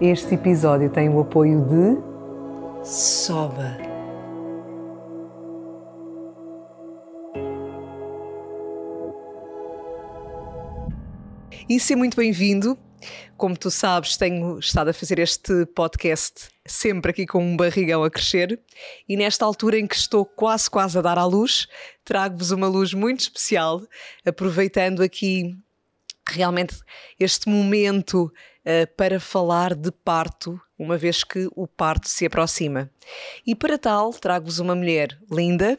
[0.00, 2.00] Este episódio tem o apoio de
[2.82, 3.76] Soba.
[11.68, 12.78] E seja muito bem-vindo.
[13.36, 18.10] Como tu sabes, tenho estado a fazer este podcast sempre aqui com um barrigão a
[18.10, 18.58] crescer
[19.06, 21.68] e nesta altura em que estou quase quase a dar à luz,
[22.06, 23.82] trago-vos uma luz muito especial,
[24.24, 25.54] aproveitando aqui
[26.26, 26.74] realmente
[27.18, 28.32] este momento
[28.96, 32.90] para falar de parto, uma vez que o parto se aproxima.
[33.46, 35.78] E para tal, trago-vos uma mulher linda,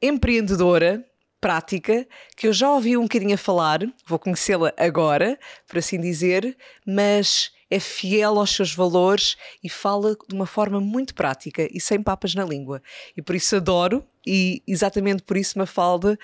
[0.00, 1.04] empreendedora,
[1.40, 6.56] prática, que eu já ouvi um bocadinho a falar, vou conhecê-la agora, por assim dizer,
[6.86, 12.02] mas é fiel aos seus valores e fala de uma forma muito prática e sem
[12.02, 12.82] papas na língua.
[13.16, 16.18] E por isso adoro, e exatamente por isso, Mafalda,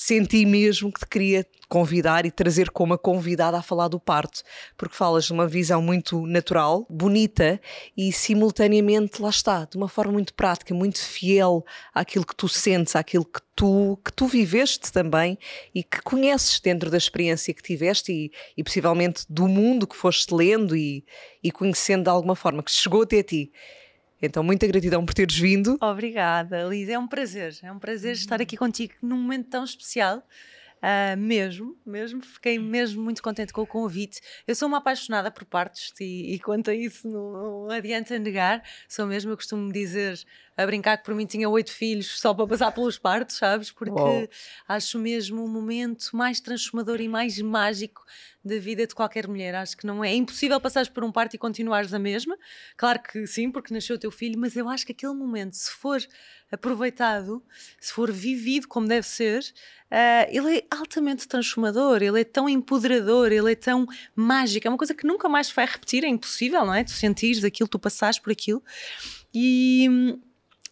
[0.00, 4.42] senti mesmo que te queria convidar e trazer como a convidada a falar do parto,
[4.76, 7.60] porque falas de uma visão muito natural, bonita
[7.96, 12.94] e simultaneamente, lá está, de uma forma muito prática, muito fiel àquilo que tu sentes,
[12.94, 15.36] àquilo que tu, que tu viveste também
[15.74, 20.32] e que conheces dentro da experiência que tiveste e, e possivelmente do mundo que foste
[20.32, 21.04] lendo e,
[21.42, 23.50] e conhecendo de alguma forma, que chegou até ti.
[24.20, 25.76] Então, muita gratidão por teres vindo.
[25.80, 26.92] Obrigada, Lisa.
[26.92, 27.56] É um prazer.
[27.62, 30.22] É um prazer estar aqui contigo num momento tão especial.
[30.78, 34.20] Uh, mesmo, mesmo, fiquei mesmo muito contente com o convite.
[34.46, 38.62] Eu sou uma apaixonada por partos e, e quanto a isso não, não adianta negar,
[38.88, 40.16] sou mesmo, eu costumo dizer
[40.58, 43.70] a brincar que por mim tinha oito filhos só para passar pelos partos, sabes?
[43.70, 44.28] Porque Uou.
[44.66, 48.04] acho mesmo o momento mais transformador e mais mágico
[48.44, 49.54] da vida de qualquer mulher.
[49.54, 52.36] Acho que não é, é impossível passares por um parto e continuares a mesma.
[52.76, 55.70] Claro que sim, porque nasceu o teu filho, mas eu acho que aquele momento, se
[55.70, 56.04] for
[56.50, 57.40] aproveitado,
[57.80, 59.40] se for vivido como deve ser,
[59.92, 64.66] uh, ele é altamente transformador, ele é tão empoderador, ele é tão mágico.
[64.66, 66.82] É uma coisa que nunca mais vai repetir, é impossível, não é?
[66.82, 68.60] Tu sentires aquilo, tu passares por aquilo.
[69.32, 70.18] E,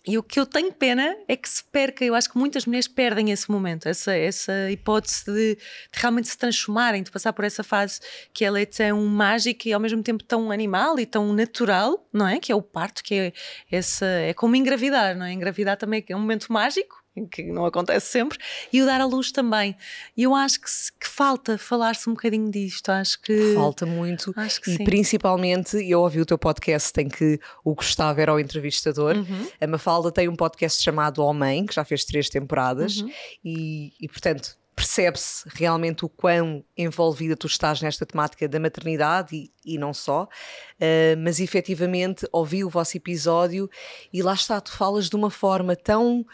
[0.07, 2.87] e o que eu tenho pena é que se perca, eu acho que muitas mulheres
[2.87, 5.59] perdem esse momento, essa, essa hipótese de, de,
[5.93, 8.01] realmente se transformarem, de passar por essa fase
[8.33, 12.29] que ela é tão mágica e ao mesmo tempo tão animal e tão natural, não
[12.29, 12.39] é?
[12.39, 13.33] Que é o parto, que é,
[13.71, 15.33] essa, é como engravidar, não é?
[15.33, 18.39] Engravidar também é um momento mágico, que não acontece sempre,
[18.73, 19.77] e o dar à luz também.
[20.17, 20.67] E eu acho que,
[21.01, 22.91] que falta falar-se um bocadinho disto.
[22.91, 23.55] Acho que.
[23.55, 24.35] Falta muito.
[24.37, 24.85] Acho que e sim.
[24.85, 29.17] principalmente, eu ouvi o teu podcast em que o Gustavo era o entrevistador.
[29.17, 29.49] Uhum.
[29.61, 33.11] A Mafalda tem um podcast chamado Homem, que já fez três temporadas, uhum.
[33.45, 39.51] e, e portanto percebe-se realmente o quão envolvida tu estás nesta temática da maternidade e,
[39.65, 43.71] e não só, uh, mas efetivamente ouvi o vosso episódio
[44.13, 46.27] e lá está, tu falas de uma forma tão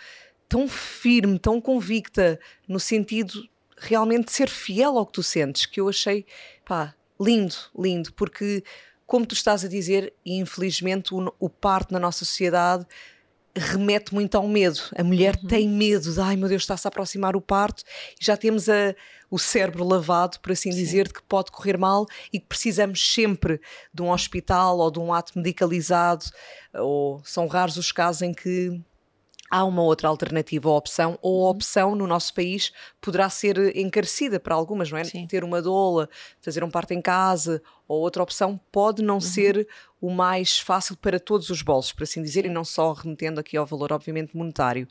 [0.53, 3.49] tão firme, tão convicta, no sentido
[3.79, 6.27] realmente de ser fiel ao que tu sentes, que eu achei,
[6.63, 8.63] pá, lindo, lindo, porque,
[9.07, 12.87] como tu estás a dizer, e infelizmente o, o parto na nossa sociedade
[13.57, 14.79] remete muito ao medo.
[14.95, 15.49] A mulher uhum.
[15.49, 17.83] tem medo de, ai meu Deus, está-se a aproximar o parto
[18.21, 18.95] e já temos a,
[19.31, 20.79] o cérebro lavado, por assim Sim.
[20.79, 23.59] dizer, de que pode correr mal e que precisamos sempre
[23.93, 26.27] de um hospital ou de um ato medicalizado,
[26.75, 28.79] ou são raros os casos em que
[29.53, 31.51] há uma outra alternativa ou opção, ou a uhum.
[31.51, 35.05] opção no nosso país poderá ser encarecida para algumas, não é?
[35.05, 35.27] Sim.
[35.27, 36.09] Ter uma doula,
[36.41, 39.21] fazer um parto em casa, ou outra opção pode não uhum.
[39.21, 39.69] ser
[40.01, 43.55] o mais fácil para todos os bolsos, por assim dizer, e não só remetendo aqui
[43.55, 44.89] ao valor, obviamente, monetário.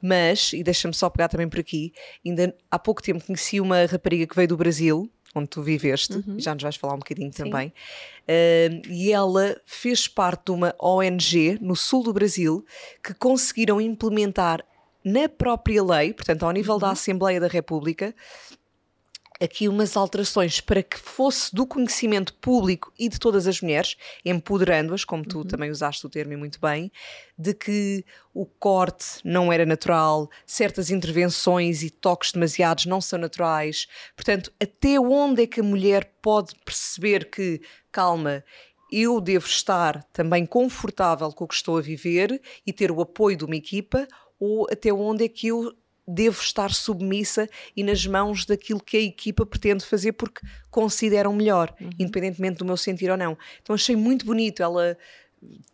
[0.00, 1.92] Mas, e deixa-me só pegar também por aqui,
[2.24, 6.38] ainda há pouco tempo conheci uma rapariga que veio do Brasil, onde tu viveste, uhum.
[6.38, 7.44] já nos vais falar um bocadinho Sim.
[7.44, 12.64] também, uh, e ela fez parte de uma ONG no sul do Brasil
[13.02, 14.64] que conseguiram implementar
[15.04, 16.80] na própria lei, portanto, ao nível uhum.
[16.80, 18.14] da Assembleia da República,
[19.40, 25.04] aqui umas alterações para que fosse do conhecimento público e de todas as mulheres, empoderando-as,
[25.04, 25.44] como tu uhum.
[25.44, 26.90] também usaste o termo muito bem,
[27.38, 28.04] de que
[28.34, 33.86] o corte não era natural, certas intervenções e toques demasiados não são naturais.
[34.16, 37.60] Portanto, até onde é que a mulher pode perceber que,
[37.92, 38.44] calma,
[38.90, 43.36] eu devo estar também confortável com o que estou a viver e ter o apoio
[43.36, 44.08] de uma equipa,
[44.40, 45.74] ou até onde é que eu
[46.08, 50.40] devo estar submissa e nas mãos daquilo que a equipa pretende fazer porque
[50.70, 51.90] consideram melhor, uhum.
[51.98, 53.36] independentemente do meu sentir ou não.
[53.62, 54.96] Então achei muito bonito ela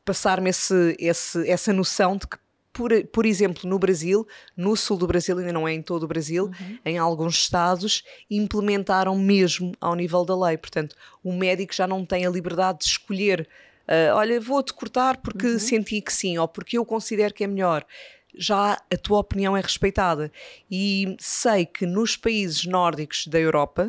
[0.04, 2.36] passar-me esse, esse, essa noção de que
[2.72, 4.26] por, por exemplo, no Brasil,
[4.56, 6.78] no sul do Brasil, ainda não é em todo o Brasil, uhum.
[6.84, 10.58] em alguns estados, implementaram mesmo ao nível da lei.
[10.58, 13.48] Portanto, o médico já não tem a liberdade de escolher.
[13.87, 15.58] Uh, olha, vou-te cortar porque uhum.
[15.60, 17.87] senti que sim, ou porque eu considero que é melhor.
[18.36, 20.31] Já a tua opinião é respeitada.
[20.70, 23.88] E sei que nos países nórdicos da Europa,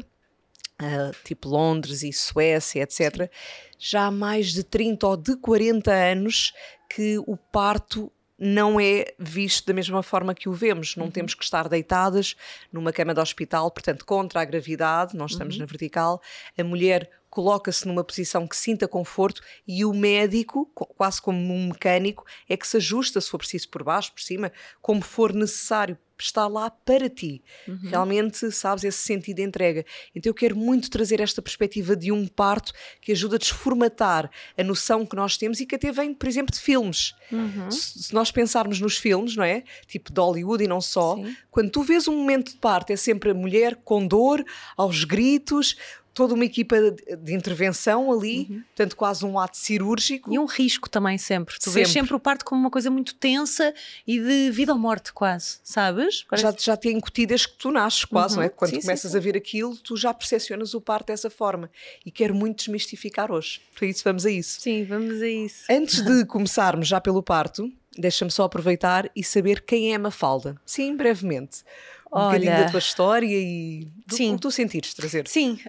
[0.82, 3.30] uh, tipo Londres e Suécia, etc.,
[3.78, 6.54] já há mais de 30 ou de 40 anos
[6.90, 10.96] que o parto não é visto da mesma forma que o vemos.
[10.96, 11.12] Não uhum.
[11.12, 12.36] temos que estar deitadas
[12.72, 15.62] numa cama de hospital, portanto, contra a gravidade, nós estamos uhum.
[15.62, 16.22] na vertical.
[16.58, 22.26] A mulher coloca-se numa posição que sinta conforto e o médico, quase como um mecânico,
[22.48, 26.48] é que se ajusta, se for preciso, por baixo, por cima, como for necessário está
[26.48, 27.44] lá para ti.
[27.68, 27.90] Uhum.
[27.90, 29.86] Realmente, sabes, esse sentido de entrega.
[30.16, 32.72] Então eu quero muito trazer esta perspectiva de um parto
[33.02, 36.56] que ajuda a desformatar a noção que nós temos e que até vem, por exemplo,
[36.56, 37.14] de filmes.
[37.30, 37.70] Uhum.
[37.70, 39.64] Se, nós pensarmos nos filmes, não é?
[39.88, 41.36] Tipo de Hollywood e não só, Sim.
[41.52, 44.42] quando tu vês um momento de parto é sempre a mulher com dor,
[44.78, 45.76] aos gritos,
[46.16, 48.64] toda uma equipa de, intervenção ali, uhum.
[48.64, 50.34] portanto, quase um ato cirúrgico.
[50.34, 51.56] E um risco também sempre.
[51.60, 51.74] Tu sempre.
[51.74, 53.74] vês sempre o parto como uma coisa muito tensa
[54.08, 56.24] e de vida ou morte, quase, sabes?
[56.24, 56.44] Parece...
[56.44, 58.40] Já, já te incutidas que tu nasces quase, uhum.
[58.40, 58.50] não é?
[58.50, 59.18] Quando sim, começas sim.
[59.18, 61.70] a ver aquilo, tu já percepcionas o parto dessa forma.
[62.06, 63.60] E quero muito desmistificar hoje.
[63.78, 64.62] Por isso, vamos a isso.
[64.62, 65.66] Sim, vamos a isso.
[65.70, 70.56] Antes de começarmos já pelo parto, deixa-me só aproveitar e saber quem é a Mafalda.
[70.66, 71.66] Sim, brevemente
[72.12, 75.28] um Olha, bocadinho da tua história e do sim, como tu sentires trazer.
[75.28, 75.60] Sim,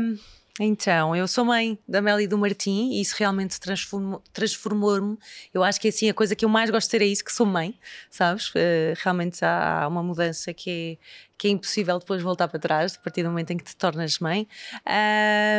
[0.00, 0.18] um,
[0.60, 4.24] então, eu sou mãe da Mel e do Martim e isso realmente transformou-me.
[4.32, 5.18] Transformou
[5.52, 7.32] eu acho que assim, a coisa que eu mais gosto de ser é isso, que
[7.32, 7.76] sou mãe,
[8.08, 8.50] sabes?
[8.50, 11.04] Uh, realmente há uma mudança que é,
[11.36, 14.20] que é impossível depois voltar para trás, a partir do momento em que te tornas
[14.20, 14.46] mãe.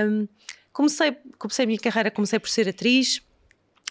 [0.08, 0.30] Um,
[0.72, 3.22] comecei, comecei a minha carreira, comecei por ser atriz,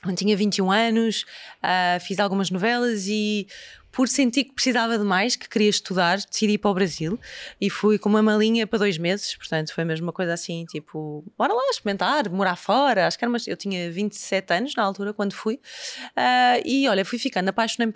[0.02, 1.26] quando tinha 21 anos,
[1.62, 3.46] uh, fiz algumas novelas e
[3.94, 7.18] por sentir que precisava de mais, que queria estudar, decidi ir para o Brasil
[7.60, 11.24] e fui com uma malinha para dois meses, portanto foi mesmo uma coisa assim, tipo,
[11.38, 15.14] bora lá experimentar, morar fora, acho que era uma, eu tinha 27 anos na altura
[15.14, 17.92] quando fui uh, e olha, fui ficando, apaixonei-me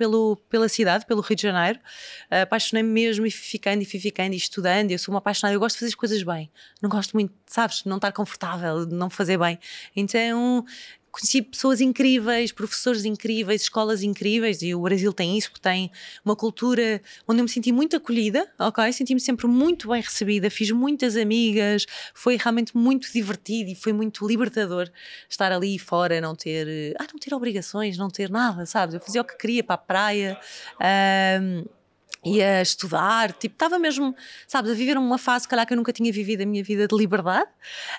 [0.49, 1.81] pela cidade, pelo Rio de Janeiro,
[2.31, 5.57] uh, apaixonei-me mesmo e fui ficando e fui ficando e estudando, eu sou uma apaixonada,
[5.57, 6.49] eu gosto de fazer as coisas bem,
[6.81, 9.59] não gosto muito, sabes, não estar confortável, não fazer bem,
[9.97, 10.65] então
[11.11, 15.91] conheci pessoas incríveis, professores incríveis, escolas incríveis, e o Brasil tem isso, porque tem
[16.25, 18.93] uma cultura onde eu me senti muito acolhida, ok?
[18.93, 24.27] Senti-me sempre muito bem recebida, fiz muitas amigas, foi realmente muito divertido e foi muito
[24.27, 24.91] libertador
[25.29, 28.95] estar ali fora, não ter, ah, não ter obrigações, não ter nada, sabes?
[28.95, 30.41] Eu fazia o que queria para a praia.
[31.41, 31.78] Um,
[32.25, 34.15] ia estudar, tipo, estava mesmo,
[34.47, 36.97] sabes, a viver uma fase, calhar, que eu nunca tinha vivido a minha vida de
[36.97, 37.49] liberdade.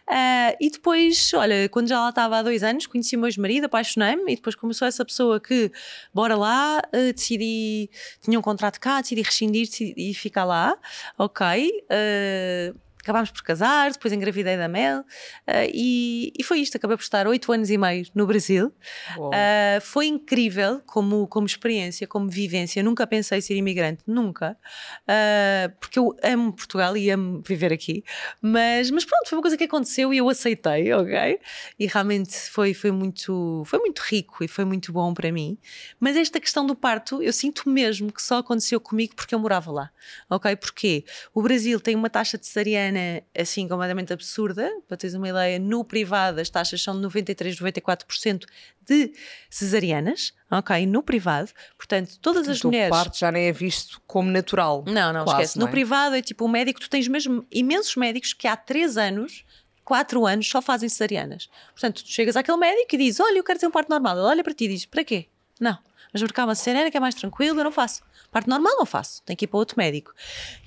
[0.08, 3.66] Uh, e depois, olha, quando já lá estava há dois anos, conheci o meu ex-marido,
[3.66, 5.72] apaixonei-me, e depois começou essa pessoa que,
[6.14, 7.90] bora lá, uh, decidi,
[8.22, 10.78] tinha um contrato cá, decidi rescindir decidi ficar lá,
[11.18, 11.72] ok.
[11.90, 15.06] Uh, acabámos por casar, depois engravidei da Mel uh,
[15.74, 16.78] e, e, foi isto.
[16.78, 18.72] Acabei por estar oito anos e meio no Brasil.
[19.18, 22.84] Uh, foi incrível como, como experiência, como vivência.
[22.84, 24.56] Nunca pensei ser imigrante, nunca,
[25.04, 28.04] uh, porque eu amo Portugal e amo viver aqui.
[28.42, 31.40] Mas, mas pronto, foi uma coisa que aconteceu e eu aceitei, ok?
[31.80, 35.58] E realmente foi, foi, muito, foi muito rico e foi muito bom para mim.
[36.00, 39.72] Mas esta questão do parto, eu sinto mesmo que só aconteceu comigo porque eu morava
[39.72, 39.92] lá,
[40.30, 40.56] ok?
[40.56, 42.99] Porque o Brasil tem uma taxa de cesariana
[43.38, 44.72] assim completamente absurda.
[44.88, 48.46] Para teres uma ideia, no privado as taxas são de 93, 94%
[48.86, 49.14] de
[49.50, 50.86] cesarianas, ok?
[50.86, 51.52] No privado.
[51.78, 52.90] Portanto, todas Portanto, as mulheres.
[52.90, 54.84] O parto já nem é visto como natural.
[54.88, 55.60] Não, não, quase, esquece.
[55.60, 55.68] Não é?
[55.68, 58.98] No privado é tipo o um médico, tu tens mesmo imensos médicos que há 3
[58.98, 59.44] anos.
[59.84, 61.50] 4 anos só fazem cesarianas.
[61.72, 64.16] Portanto, tu chegas àquele médico e dizes: Olha, eu quero ter um parto normal.
[64.16, 65.26] Ele olha para ti e diz: Para quê?
[65.60, 65.78] Não.
[66.12, 68.02] Mas porque há uma cesariana que é mais tranquilo, eu não faço.
[68.32, 70.14] Parte normal não faço, tenho que ir para outro médico.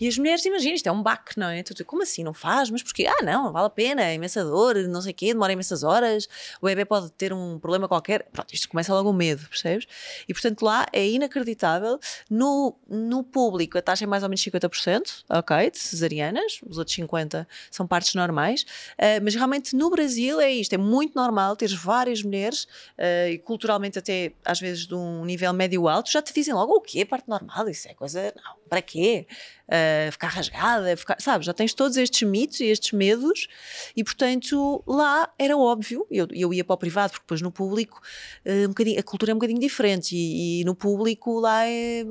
[0.00, 1.62] E as mulheres, imagina, isto é um baque, não é?
[1.62, 2.70] Tu, como assim, não faz?
[2.70, 3.06] Mas porquê?
[3.06, 6.28] Ah, não, vale a pena, é imensa dor, não sei o quê, demora imensas horas,
[6.60, 8.24] o bebê pode ter um problema qualquer.
[8.32, 9.86] Pronto, isto começa logo o medo, percebes?
[10.28, 11.98] E portanto lá é inacreditável.
[12.28, 16.96] No, no público a taxa é mais ou menos 50%, ok, de cesarianas, os outros
[16.96, 21.74] 50% são partes normais, uh, mas realmente no Brasil é isto, é muito normal teres
[21.74, 22.64] várias mulheres,
[22.98, 26.80] uh, e culturalmente até às vezes de um nível médio-alto, já te dizem logo o
[26.80, 27.04] quê?
[27.04, 27.68] Parte normal?
[27.68, 28.32] isso é coisa.
[28.36, 29.26] Não, para quê?
[29.68, 31.44] Uh, ficar rasgada, ficar, sabe?
[31.44, 33.48] Já tens todos estes mitos e estes medos,
[33.96, 36.06] e portanto lá era óbvio.
[36.10, 38.00] Eu, eu ia para o privado, porque depois no público
[38.46, 42.04] uh, um a cultura é um bocadinho diferente, e, e no público lá é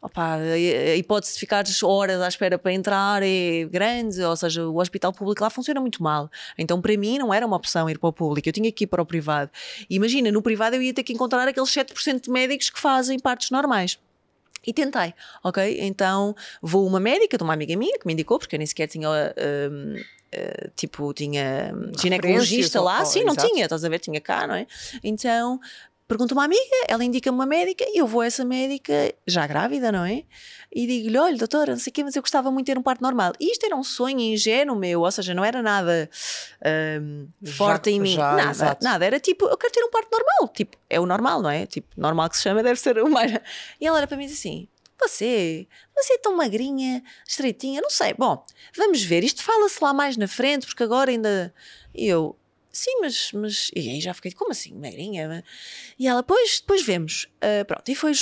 [0.00, 4.78] opa, a hipótese de ficar horas à espera para entrar é grande, ou seja, o
[4.78, 6.30] hospital público lá funciona muito mal.
[6.56, 8.86] Então, para mim, não era uma opção ir para o público, eu tinha que ir
[8.86, 9.50] para o privado.
[9.88, 13.18] E imagina, no privado eu ia ter que encontrar aqueles 7% de médicos que fazem
[13.18, 13.98] partes normais.
[14.66, 15.78] E tentei, ok?
[15.80, 18.86] Então vou uma médica de uma amiga minha que me indicou, porque eu nem sequer
[18.88, 19.08] tinha.
[19.08, 23.48] Uh, uh, tipo, tinha ginecologista lá, sim, não exato.
[23.48, 24.66] tinha, estás a ver, tinha cá, não é?
[25.02, 25.60] Então
[26.08, 29.92] pergunto uma amiga, ela indica-me uma médica e eu vou a essa médica, já grávida,
[29.92, 30.24] não é?
[30.74, 32.82] E digo-lhe: olha, doutora, não sei o quê, mas eu gostava muito de ter um
[32.82, 33.34] parto normal.
[33.38, 36.08] E isto era um sonho ingênuo meu, ou seja, não era nada
[37.00, 38.84] um, forte já, em mim, já, nada, exato.
[38.84, 39.04] nada.
[39.04, 40.48] Era tipo: eu quero ter um parto normal.
[40.54, 41.66] Tipo, é o normal, não é?
[41.66, 43.30] Tipo, normal que se chama, deve ser o mais.
[43.78, 44.66] E ela era para mim assim:
[44.98, 48.14] você, você é tão magrinha, estreitinha, não sei.
[48.14, 48.42] Bom,
[48.76, 51.54] vamos ver, isto fala-se lá mais na frente, porque agora ainda.
[51.94, 52.34] E eu,
[52.78, 53.70] sim, mas, mas.
[53.74, 55.44] E aí já fiquei, como assim, magrinha?
[55.98, 57.26] E ela, pois, depois vemos.
[57.36, 58.12] Uh, pronto, e foi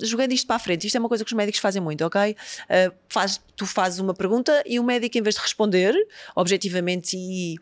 [0.00, 0.86] jogando isto para a frente.
[0.86, 2.32] Isto é uma coisa que os médicos fazem muito, ok?
[2.32, 5.94] Uh, faz, tu fazes uma pergunta e o médico, em vez de responder
[6.36, 7.56] objetivamente e.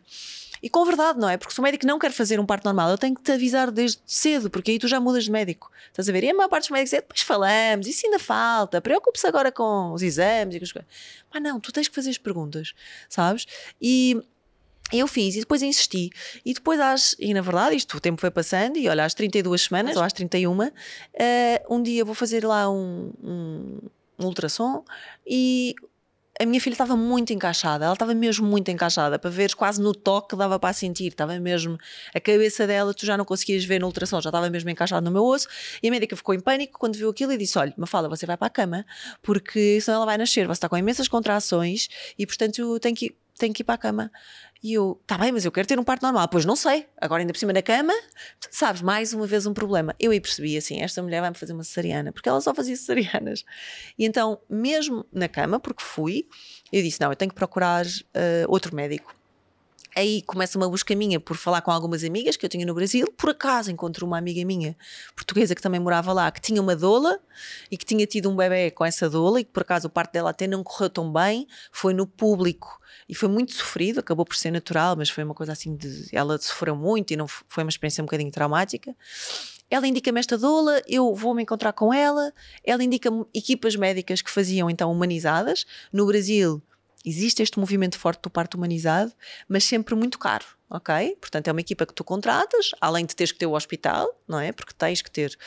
[0.63, 1.37] E com verdade, não é?
[1.37, 3.71] Porque se o médico não quer fazer um parto normal, ele tem que te avisar
[3.71, 5.71] desde cedo, porque aí tu já mudas de médico.
[5.87, 6.23] Estás a ver?
[6.23, 9.91] E a maior parte dos médicos é depois falamos, isso ainda falta, preocupe-se agora com
[9.91, 10.91] os exames e com as coisas.
[11.33, 12.75] Mas não, tu tens que fazer as perguntas,
[13.09, 13.47] sabes?
[13.81, 14.21] E
[14.91, 16.09] eu fiz e depois insisti.
[16.45, 19.63] E depois, às, e na verdade, isto o tempo foi passando, e olha, às 32
[19.63, 20.71] semanas, ou às 31, uh,
[21.13, 23.77] eh, um dia vou fazer lá um, um,
[24.19, 24.83] um ultrassom
[25.25, 25.75] e
[26.41, 29.93] a minha filha estava muito encaixada, ela estava mesmo muito encaixada, para ver quase no
[29.93, 31.77] toque dava para sentir, estava mesmo,
[32.15, 35.11] a cabeça dela tu já não conseguias ver no ultrassom, já estava mesmo encaixada no
[35.11, 35.47] meu osso,
[35.83, 38.37] e a médica ficou em pânico quando viu aquilo e disse, olha, Mafalda, você vai
[38.37, 38.85] para a cama,
[39.21, 43.51] porque senão ela vai nascer, você está com imensas contrações, e portanto tem que, tem
[43.51, 44.11] que ir para a cama.
[44.63, 46.27] E eu, tá bem, mas eu quero ter um parto normal.
[46.27, 47.93] Pois não sei, agora ainda por cima na cama,
[48.51, 49.95] sabes, mais uma vez um problema.
[49.99, 53.43] Eu aí percebi assim: esta mulher vai-me fazer uma cesariana, porque ela só fazia cesarianas.
[53.97, 56.27] E então, mesmo na cama, porque fui,
[56.71, 59.15] eu disse: não, eu tenho que procurar uh, outro médico.
[59.93, 63.05] Aí começa uma busca minha por falar com algumas amigas que eu tinha no Brasil.
[63.17, 64.75] Por acaso encontro uma amiga minha
[65.13, 67.19] portuguesa que também morava lá, que tinha uma doula
[67.69, 70.13] e que tinha tido um bebê com essa doula e que por acaso o parto
[70.13, 71.45] dela até não correu tão bem.
[71.73, 72.79] Foi no público
[73.09, 76.07] e foi muito sofrido, acabou por ser natural, mas foi uma coisa assim de.
[76.13, 78.95] Ela sofreu muito e não foi uma experiência um bocadinho traumática.
[79.69, 82.33] Ela indica-me esta doula, eu vou me encontrar com ela.
[82.63, 85.65] Ela indica-me equipas médicas que faziam então humanizadas.
[85.91, 86.61] No Brasil
[87.05, 89.11] existe este movimento forte do parto humanizado,
[89.47, 91.15] mas sempre muito caro, ok?
[91.19, 94.39] Portanto, é uma equipa que tu contratas, além de teres que ter o hospital, não
[94.39, 94.51] é?
[94.51, 95.37] Porque tens que ter.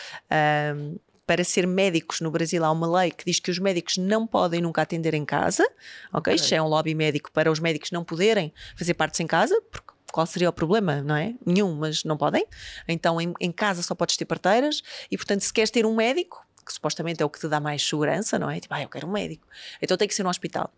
[0.76, 0.96] Um,
[1.26, 4.61] para ser médicos no Brasil há uma lei que diz que os médicos não podem
[4.61, 5.66] nunca atender em casa,
[6.12, 6.34] ok?
[6.34, 9.94] Isto é um lobby médico para os médicos não poderem fazer partes em casa, porque
[10.12, 11.34] qual seria o problema, não é?
[11.44, 12.46] Nenhum, mas não podem.
[12.87, 16.44] Então em, em casa só podes ter parteiras e, portanto, se queres ter um médico,
[16.64, 18.61] que supostamente é o que te dá mais segurança, não é?
[18.61, 19.46] Tipo, ah, eu quero um médico.
[19.80, 20.73] Então tem que ser um hospital.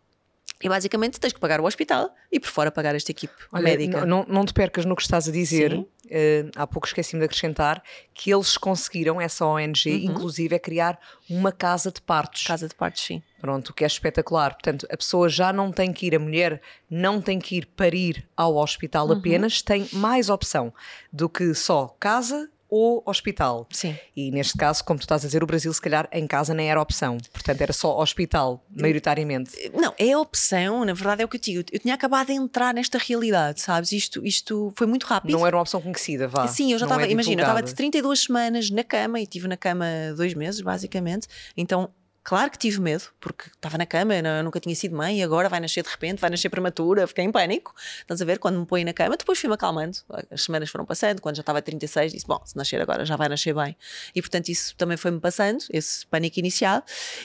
[0.62, 4.06] E basicamente tens que pagar o hospital e por fora pagar esta equipe Olha, médica.
[4.06, 5.74] Não, não te percas no que estás a dizer.
[5.74, 7.82] Uh, há pouco esqueci-me de acrescentar
[8.14, 9.96] que eles conseguiram, essa ONG, uhum.
[10.12, 10.98] inclusive, é criar
[11.28, 12.44] uma casa de partos.
[12.44, 13.22] Casa de partos, sim.
[13.38, 14.54] Pronto, o que é espetacular.
[14.54, 18.26] Portanto, a pessoa já não tem que ir, a mulher não tem que ir parir
[18.34, 19.18] ao hospital uhum.
[19.18, 20.72] apenas, tem mais opção
[21.12, 23.66] do que só casa, ou hospital.
[23.70, 23.96] Sim.
[24.16, 26.70] E neste caso, como tu estás a dizer, o Brasil se calhar em casa nem
[26.70, 27.18] era opção.
[27.32, 29.52] Portanto, era só hospital, maioritariamente.
[29.74, 31.64] Não, é opção, na verdade é o que eu digo.
[31.72, 33.92] Eu tinha acabado de entrar nesta realidade, sabes?
[33.92, 35.32] Isto, isto foi muito rápido.
[35.32, 36.46] Não era uma opção conhecida, vá.
[36.48, 39.48] Sim, eu já estava, é imagina, eu estava de 32 semanas na cama e estive
[39.48, 41.28] na cama dois meses, basicamente.
[41.56, 41.90] Então
[42.26, 45.60] Claro que tive medo, porque estava na cama, nunca tinha sido mãe e agora vai
[45.60, 47.72] nascer de repente, vai nascer prematura, fiquei em pânico.
[48.00, 48.40] Estás a ver?
[48.40, 49.96] Quando me põe na cama, depois fui-me acalmando.
[50.28, 53.14] As semanas foram passando, quando já estava a 36, disse: Bom, se nascer agora já
[53.14, 53.76] vai nascer bem.
[54.12, 56.82] E portanto, isso também foi-me passando, esse pânico inicial.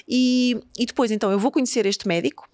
[0.07, 2.47] E, e depois, então, eu vou conhecer este médico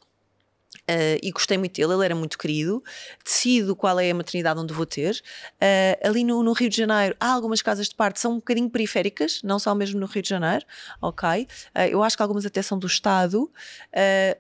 [0.90, 2.82] Uh, e gostei muito dele, ele era muito querido.
[3.24, 5.22] Decido qual é a maternidade onde vou ter.
[5.56, 8.70] Uh, ali no, no, Rio de Janeiro há algumas casas de parto, são um bocadinho
[8.70, 10.66] periféricas, não são mesmo no Rio de Janeiro,
[11.02, 11.48] ok?
[11.76, 13.52] Uh, eu acho que algumas até são do Estado,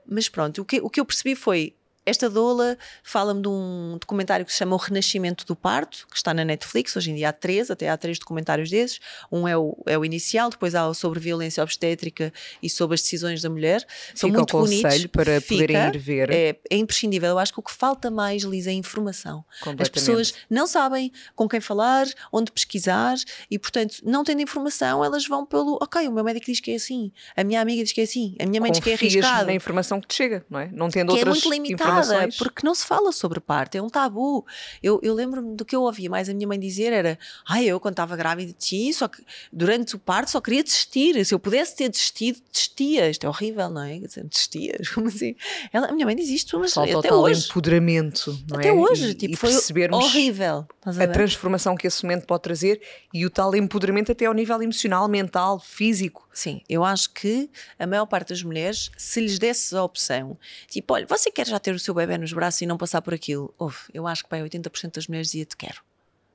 [0.07, 1.75] mas pronto, o que, o que eu percebi foi
[2.07, 6.33] esta doula fala-me de um documentário que se chama O Renascimento do Parto, que está
[6.33, 8.99] na Netflix, hoje em dia há três, até há três documentários desses.
[9.29, 12.31] Um é o, é o inicial, depois há o sobre violência obstétrica
[12.63, 13.85] e sobre as decisões da mulher.
[14.15, 15.05] São Fica muito o conselho bonitos.
[15.07, 16.29] para Fica, poderem ir ver.
[16.31, 17.29] É, é imprescindível.
[17.31, 19.43] Eu acho que o que falta mais, Lisa, é informação.
[19.77, 23.15] As pessoas não sabem com quem falar, onde pesquisar
[23.51, 26.75] e, portanto, não tendo informação, elas vão pelo ok, o meu médico diz que é
[26.75, 29.21] assim, a minha amiga diz que é assim, a minha mãe Confias diz que é
[29.21, 29.47] arriscado.
[29.47, 30.69] na informação que te chega, não é?
[30.71, 33.75] Não tendo que é outras é muito limitado falada, porque não se fala sobre parto,
[33.75, 34.45] é um tabu.
[34.81, 37.79] Eu, eu lembro-me do que eu ouvia mais a minha mãe dizer era: ai, eu
[37.79, 41.25] quando estava grávida de ti, só que durante o parto só queria desistir.
[41.25, 43.09] Se eu pudesse ter desistido, desistia.
[43.09, 43.99] Isto é horrível, não é?
[43.99, 45.35] Desistias, como assim?
[45.71, 47.47] Ela, a minha mãe diz isto, mas Falta até hoje.
[47.47, 48.73] empoderamento, não até é?
[48.73, 49.51] hoje, e, tipo, e foi
[49.91, 50.65] horrível.
[50.85, 52.81] A, a transformação que esse momento pode trazer
[53.13, 56.27] e o tal empoderamento até ao nível emocional, mental, físico.
[56.33, 57.49] Sim, eu acho que
[57.79, 60.37] a maior parte das mulheres, se lhes desse a opção,
[60.67, 63.13] tipo, olha, você quer já ter o seu bebê nos braços e não passar por
[63.13, 63.53] aquilo?
[63.59, 65.81] Uf, eu acho que bem 80% das mulheres dizia-te quero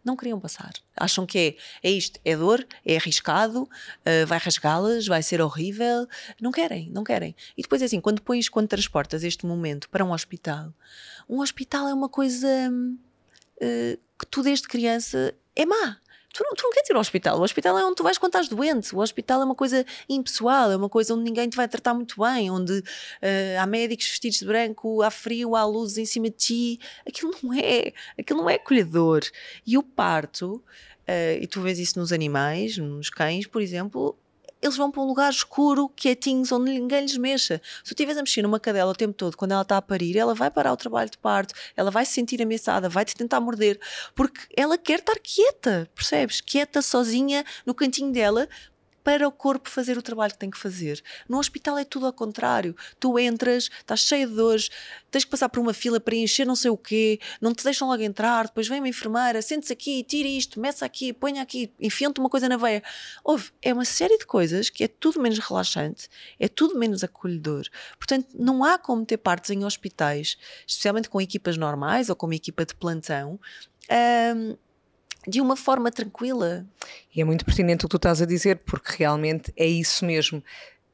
[0.04, 0.72] não queriam passar.
[0.96, 6.06] Acham que é, é isto, é dor, é arriscado, uh, vai rasgá-las, vai ser horrível.
[6.40, 7.36] Não querem, não querem.
[7.56, 10.72] E depois é assim, quando pões, quando transportas este momento para um hospital,
[11.28, 15.98] um hospital é uma coisa uh, que tu desde criança é má.
[16.32, 17.38] Tu não, tu não queres ir ao hospital.
[17.38, 18.94] O hospital é onde tu vais quando estás doente.
[18.94, 22.20] O hospital é uma coisa impessoal, é uma coisa onde ninguém te vai tratar muito
[22.20, 26.36] bem, onde uh, há médicos vestidos de branco, há frio, há luzes em cima de
[26.36, 26.80] ti.
[27.06, 29.22] Aquilo não é, aquilo não é acolhedor.
[29.66, 34.16] E o parto, uh, e tu vês isso nos animais, nos cães, por exemplo,
[34.62, 37.60] eles vão para um lugar escuro, quietinhos, onde ninguém lhes mexa.
[37.82, 40.16] Se tu estiveres a mexer numa cadela o tempo todo, quando ela está a parir,
[40.16, 43.40] ela vai parar o trabalho de parto, ela vai se sentir ameaçada, vai te tentar
[43.40, 43.80] morder,
[44.14, 46.40] porque ela quer estar quieta, percebes?
[46.40, 48.48] Quieta, sozinha, no cantinho dela,
[49.02, 51.02] para o corpo fazer o trabalho que tem que fazer.
[51.28, 52.74] No hospital é tudo ao contrário.
[52.98, 54.70] Tu entras, estás cheio de dores,
[55.10, 57.88] tens que passar por uma fila para encher não sei o quê, não te deixam
[57.88, 62.20] logo entrar, depois vem uma enfermeira, sente-se aqui, tira isto, meça aqui, ponha aqui, enfiam-te
[62.20, 62.82] uma coisa na veia.
[63.24, 67.66] Houve, é uma série de coisas que é tudo menos relaxante, é tudo menos acolhedor.
[67.98, 72.34] Portanto, não há como ter partes em hospitais, especialmente com equipas normais ou com uma
[72.34, 73.38] equipa de plantão,
[74.36, 74.56] um,
[75.26, 76.66] de uma forma tranquila.
[77.14, 80.42] E é muito pertinente o que tu estás a dizer, porque realmente é isso mesmo.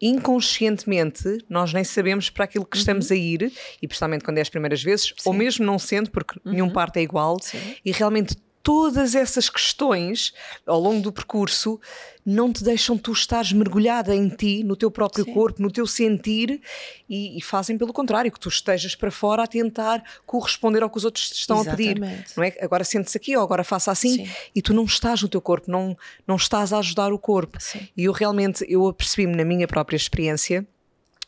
[0.00, 2.80] Inconscientemente, nós nem sabemos para aquilo que uhum.
[2.80, 5.14] estamos a ir, e principalmente quando é as primeiras vezes, Sim.
[5.24, 6.52] ou mesmo não sendo, porque uhum.
[6.52, 7.58] nenhum parto é igual, Sim.
[7.84, 8.36] e realmente
[8.68, 10.34] todas essas questões
[10.66, 11.80] ao longo do percurso
[12.24, 15.32] não te deixam tu estares mergulhada em ti, no teu próprio Sim.
[15.32, 16.60] corpo, no teu sentir
[17.08, 20.98] e, e, fazem pelo contrário, que tu estejas para fora a tentar corresponder ao que
[20.98, 22.02] os outros te estão Exatamente.
[22.02, 22.36] a pedir.
[22.36, 22.54] Não é?
[22.60, 24.30] Agora sente-se aqui ou agora faça assim Sim.
[24.54, 25.96] e tu não estás no teu corpo, não,
[26.26, 27.56] não estás a ajudar o corpo.
[27.58, 27.88] Sim.
[27.96, 30.66] E eu realmente, eu apercebi-me na minha própria experiência,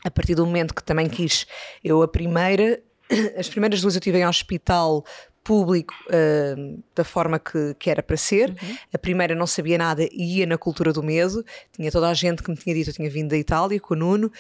[0.04, 1.46] a partir do momento que também quis,
[1.82, 2.82] eu a primeira
[3.36, 5.04] as primeiras duas eu estive em hospital
[5.42, 8.50] público uh, da forma que, que era para ser.
[8.50, 8.76] Uhum.
[8.92, 11.44] A primeira não sabia nada e ia na cultura do medo.
[11.72, 13.96] Tinha toda a gente que me tinha dito, eu tinha vindo da Itália com o
[13.96, 14.30] Nuno,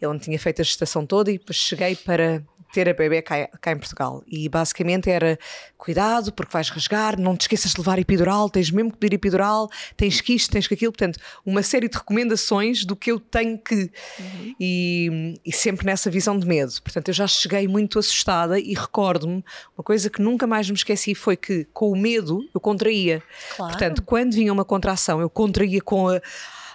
[0.00, 2.42] ele me tinha feito a gestação toda e depois cheguei para
[2.72, 4.22] ter a bebê cá, cá, em Portugal.
[4.26, 5.38] E basicamente era
[5.76, 9.68] cuidado, porque vais rasgar, não te esqueças de levar epidural, tens mesmo que pedir epidural,
[9.96, 10.92] tens que isto, tens que aquilo.
[10.92, 13.90] Portanto, uma série de recomendações do que eu tenho que.
[14.18, 14.54] Uhum.
[14.58, 16.72] E, e, sempre nessa visão de medo.
[16.82, 19.44] Portanto, eu já cheguei muito assustada e recordo-me,
[19.76, 23.22] uma coisa que nunca mais me esqueci foi que com o medo eu contraía.
[23.56, 23.72] Claro.
[23.72, 26.20] Portanto, quando vinha uma contração, eu contraía com a.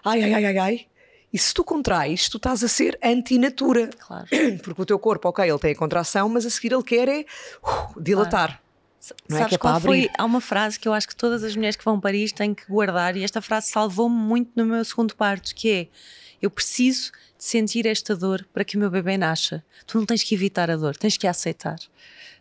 [0.04, 0.88] Ai, ai, ai, ai, ai
[1.36, 3.90] e se tu contrais, tu estás a ser antinatura.
[4.00, 4.26] Claro.
[4.64, 7.26] Porque o teu corpo, ok, ele tem a contração, mas a seguir ele quer é
[7.62, 8.48] uh, dilatar.
[8.48, 8.66] Claro.
[9.30, 10.10] Não é Sabes é que é qual foi?
[10.18, 12.54] Há uma frase que eu acho que todas as mulheres que vão para isto têm
[12.54, 15.88] que guardar, e esta frase salvou-me muito no meu segundo parto, que é
[16.42, 17.12] eu preciso
[17.46, 19.64] sentir esta dor para que o meu bebê nasça.
[19.86, 21.78] Tu não tens que evitar a dor, tens que a aceitar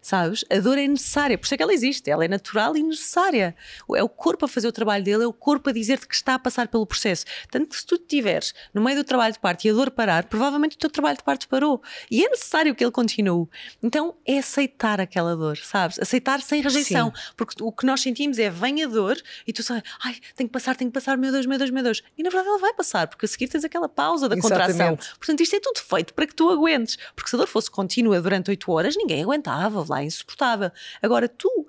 [0.04, 0.44] sabes?
[0.50, 3.56] A dor é necessária, por isso é que ela existe, ela é natural e necessária.
[3.96, 6.34] É o corpo a fazer o trabalho dele, é o corpo a dizer-te que está
[6.34, 7.24] a passar pelo processo.
[7.50, 10.24] Tanto que se tu estiveres no meio do trabalho de parto e a dor parar,
[10.24, 11.82] provavelmente o teu trabalho de parto parou.
[12.10, 13.48] E é necessário que ele continue.
[13.82, 15.98] Então é aceitar aquela dor, sabes?
[15.98, 17.10] Aceitar sem rejeição.
[17.14, 17.22] Sim.
[17.34, 20.52] Porque o que nós sentimos é vem a dor e tu sabes, ai, tenho que
[20.52, 22.02] passar, tenho que passar, meu Deus, meu Deus, meu Deus.
[22.18, 24.66] E na verdade ela vai passar, porque a seguir tens aquela pausa da Exatamente.
[24.66, 24.93] contração.
[24.96, 26.96] Portanto, isto é tudo feito para que tu aguentes.
[27.14, 30.70] Porque se a dor fosse contínua durante 8 horas, ninguém aguentava lá, insuportável.
[31.02, 31.66] Agora, tu,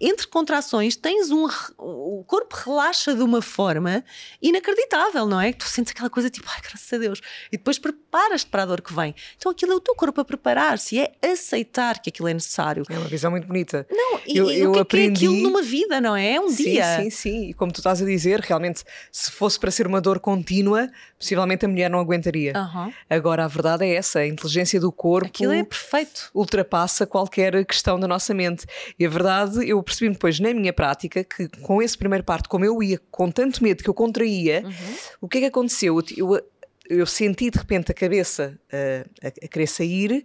[0.00, 1.48] entre contrações, tens um.
[1.78, 4.04] O corpo relaxa de uma forma
[4.40, 5.52] inacreditável, não é?
[5.52, 7.20] Tu sentes aquela coisa tipo, ai, graças a Deus.
[7.52, 9.14] E depois preparas-te para a dor que vem.
[9.36, 12.84] Então, aquilo é o teu corpo a preparar-se, é aceitar que aquilo é necessário.
[12.88, 13.86] É uma visão muito bonita.
[13.90, 15.12] Não, e, eu, e o que, aprendi...
[15.12, 16.34] é, que é aquilo numa vida, não é?
[16.34, 17.02] É um sim, dia.
[17.02, 17.48] Sim, sim.
[17.50, 21.66] E como tu estás a dizer, realmente, se fosse para ser uma dor contínua, possivelmente
[21.66, 22.54] a mulher não aguentaria.
[22.56, 22.92] Uhum.
[23.08, 25.28] Agora, a verdade é essa: a inteligência do corpo.
[25.28, 26.30] Aquilo é perfeito.
[26.34, 28.66] Ultrapassa qualquer questão da nossa mente.
[28.98, 32.64] E a verdade, eu percebi depois na minha prática que com esse primeiro parto, como
[32.64, 34.96] eu ia com tanto medo que eu contraía, uhum.
[35.20, 36.02] o que é que aconteceu?
[36.16, 36.40] Eu,
[36.88, 40.24] eu senti de repente a cabeça uh, a, a, querer sair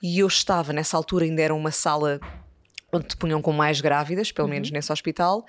[0.00, 2.20] e eu estava, nessa altura ainda era uma sala
[2.96, 4.54] onde te punham com mais grávidas, pelo uhum.
[4.54, 5.44] menos nesse hospital,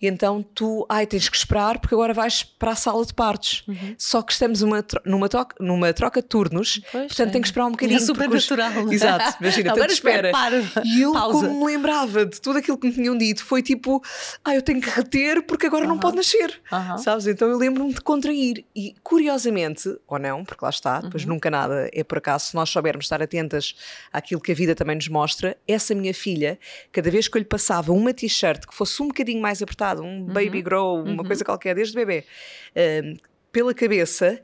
[0.00, 3.64] e então tu, ai, tens que esperar porque agora vais para a sala de partos.
[3.66, 3.94] Uhum.
[3.98, 7.32] Só que estamos numa, numa, troca, numa troca de turnos, pois portanto é.
[7.32, 7.96] tem que esperar um bocadinho.
[7.96, 8.84] É super natural.
[8.84, 8.92] Os...
[8.92, 8.94] É?
[8.94, 10.30] Exato, imagina, agora espera.
[10.30, 10.62] Para.
[10.84, 11.46] E eu, Pausa.
[11.46, 14.02] como me lembrava de tudo aquilo que me tinham dito, foi tipo,
[14.44, 15.90] ai, eu tenho que reter porque agora uhum.
[15.90, 16.60] não pode nascer.
[16.98, 17.26] Sabes?
[17.26, 18.64] Então eu lembro-me de contrair.
[18.74, 21.30] E curiosamente, ou não, porque lá está, depois uhum.
[21.30, 23.74] nunca nada é por acaso, se nós soubermos estar atentas
[24.12, 26.58] àquilo que a vida também nos mostra, essa minha filha
[26.92, 30.20] cada vez que eu lhe passava uma t-shirt que fosse um bocadinho mais apertada, um
[30.20, 30.26] uhum.
[30.26, 31.26] baby grow, uma uhum.
[31.26, 32.24] coisa qualquer, desde bebê,
[32.76, 33.20] uh,
[33.52, 34.40] pela cabeça,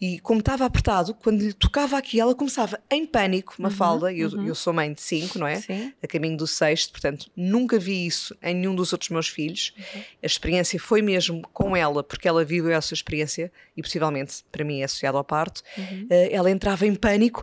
[0.00, 4.12] e como estava apertado, quando lhe tocava aqui, ela começava em pânico, uma uhum, falda.
[4.12, 4.46] Eu, uhum.
[4.46, 5.56] eu sou mãe de cinco, não é?
[5.56, 5.92] Sim.
[6.00, 9.74] A caminho do sexto, portanto, nunca vi isso em nenhum dos outros meus filhos.
[9.76, 10.02] Uhum.
[10.22, 14.82] A experiência foi mesmo com ela, porque ela viveu essa experiência e possivelmente para mim
[14.82, 15.62] é associada ao parto.
[15.76, 17.42] Uh, ela entrava em pânico,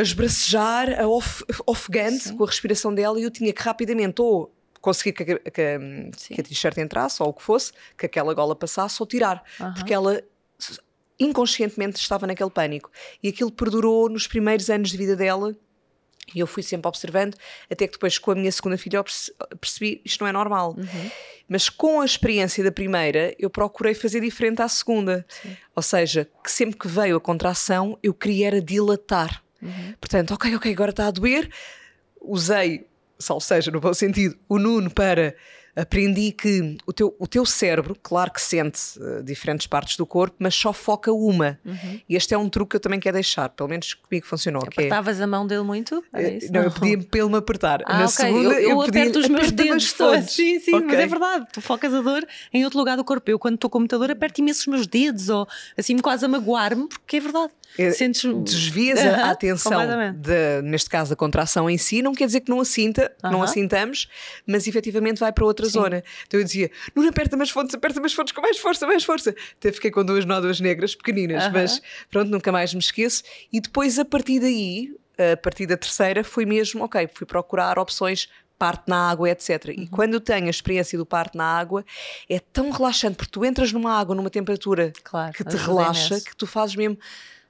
[0.00, 1.06] a esbracejar, a
[1.66, 6.34] ofegante com a respiração dela, e eu tinha que rapidamente ou conseguir que a, que,
[6.34, 9.44] que a t-shirt entrasse ou o que fosse, que aquela gola passasse ou tirar,
[9.76, 10.22] porque ela
[11.18, 12.90] inconscientemente estava naquele pânico.
[13.22, 15.54] E aquilo perdurou nos primeiros anos de vida dela.
[16.34, 17.36] E eu fui sempre observando,
[17.68, 19.04] até que depois, com a minha segunda filha, eu
[19.60, 20.76] percebi isto não é normal.
[20.78, 21.10] Uhum.
[21.48, 25.26] Mas com a experiência da primeira, eu procurei fazer diferente à segunda.
[25.28, 25.56] Sim.
[25.74, 29.42] Ou seja, que sempre que veio a contração, eu queria era dilatar.
[29.62, 29.94] Uhum.
[30.00, 31.50] Portanto, ok, ok, agora está a doer.
[32.20, 32.86] Usei,
[33.18, 35.34] salvo seja, no bom sentido, o Nuno para
[35.74, 40.36] aprendi que o teu, o teu cérebro, claro que sente uh, diferentes partes do corpo,
[40.38, 41.58] mas só foca uma.
[41.64, 42.00] Uhum.
[42.08, 44.62] E este é um truque que eu também quero deixar, pelo menos comigo funcionou.
[44.62, 46.04] É Apertavas é, a mão dele muito?
[46.12, 47.82] É não, não, eu pedia para ele me apertar.
[47.86, 48.26] Ah, Na okay.
[48.26, 50.30] segunda, eu, eu, eu aperto os meus dedos todos.
[50.32, 50.86] Sim, sim, okay.
[50.86, 51.46] mas é verdade.
[51.52, 53.30] Tu focas a dor em outro lugar do corpo.
[53.30, 55.46] Eu, quando estou com o computador, aperto imenso os meus dedos ou
[55.76, 57.52] assim quase a magoar-me, porque é verdade.
[57.78, 58.22] É, Sentes...
[58.42, 59.80] Desvias a atenção,
[60.14, 63.42] de, neste caso, da contração em si, não quer dizer que não a sinta, não
[63.42, 64.08] a sintamos,
[64.46, 65.72] mas efetivamente vai para outra Sim.
[65.72, 66.04] zona.
[66.26, 69.34] Então eu dizia, não aperta mais fontes, aperta mais fontes com mais força, mais força.
[69.58, 71.80] Até fiquei com duas nódoas negras pequeninas, mas
[72.10, 73.22] pronto, nunca mais me esqueço.
[73.52, 74.94] E depois, a partir daí,
[75.32, 78.28] a partir da terceira, foi mesmo, ok, fui procurar opções
[78.58, 79.66] parte na água, etc.
[79.68, 79.84] Uhum.
[79.84, 81.82] E quando eu tenho a experiência do parte na água,
[82.28, 86.36] é tão relaxante, porque tu entras numa água, numa temperatura claro, que te relaxa, que
[86.36, 86.98] tu fazes mesmo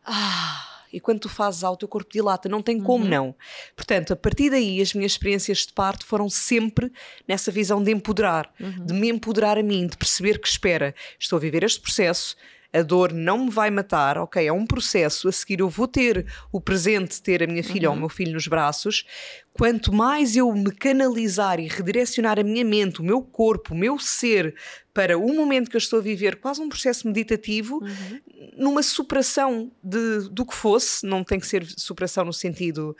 [0.05, 3.11] ah, e quando tu fazes ao teu corpo dilata, não tem como uhum.
[3.11, 3.35] não.
[3.77, 6.93] Portanto, a partir daí, as minhas experiências de parto foram sempre
[7.27, 8.87] nessa visão de empoderar, uhum.
[8.87, 12.37] de me empoderar a mim, de perceber que espera, estou a viver este processo,
[12.73, 16.27] a dor não me vai matar, ok, é um processo, a seguir eu vou ter
[16.53, 17.95] o presente, ter a minha filha uhum.
[17.95, 19.05] ou o meu filho nos braços.
[19.53, 23.99] Quanto mais eu me canalizar e redirecionar a minha mente, o meu corpo, o meu
[23.99, 24.55] ser
[24.95, 28.21] para o momento que eu estou a viver, quase um processo meditativo, uhum.
[28.57, 32.97] numa superação de, do que fosse, não tem que ser superação no sentido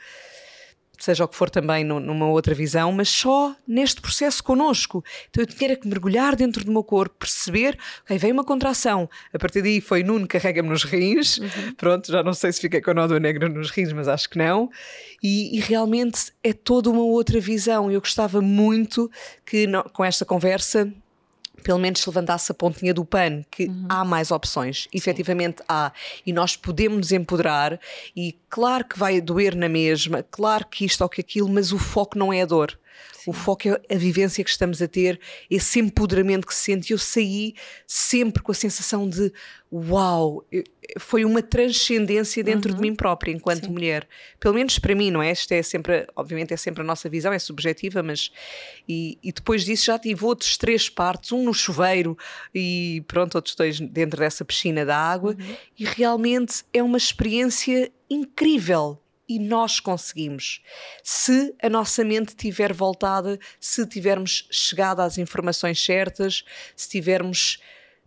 [1.03, 5.03] seja o que for também numa outra visão, mas só neste processo connosco.
[5.29, 9.09] Então eu tinha que mergulhar dentro do meu corpo, perceber, ok, vem uma contração.
[9.33, 11.37] A partir daí foi Nuno, carrega-me nos rins.
[11.37, 11.73] Uhum.
[11.77, 14.37] Pronto, já não sei se fiquei com a nódoa negra nos rins, mas acho que
[14.37, 14.69] não.
[15.23, 17.91] E, e, realmente é toda uma outra visão.
[17.91, 19.09] Eu gostava muito
[19.45, 20.91] que com esta conversa
[21.61, 23.85] pelo menos levantasse a pontinha do pano, que uhum.
[23.89, 24.89] há mais opções, Sim.
[24.93, 25.91] efetivamente há,
[26.25, 27.79] e nós podemos nos empoderar,
[28.15, 31.79] e claro que vai doer na mesma, claro que isto ou que aquilo, mas o
[31.79, 32.77] foco não é a dor.
[33.13, 33.29] Sim.
[33.29, 35.19] O foco é a vivência que estamos a ter,
[35.49, 36.91] esse empoderamento que se sente.
[36.91, 37.53] Eu saí
[37.85, 39.31] sempre com a sensação de
[39.71, 40.43] uau,
[40.99, 42.75] foi uma transcendência dentro uhum.
[42.75, 43.71] de mim própria enquanto Sim.
[43.71, 44.07] mulher.
[44.39, 45.31] Pelo menos para mim, não é?
[45.31, 48.31] Isto é sempre, obviamente, é sempre a nossa visão, é subjetiva, mas.
[48.87, 52.17] E, e depois disso já tive outros três partes, um no chuveiro
[52.53, 55.55] e pronto, outros dois dentro dessa piscina da água, uhum.
[55.77, 58.99] e realmente é uma experiência incrível
[59.31, 60.61] e nós conseguimos.
[61.01, 66.43] Se a nossa mente tiver voltada, se tivermos chegado às informações certas,
[66.75, 67.59] se tivermos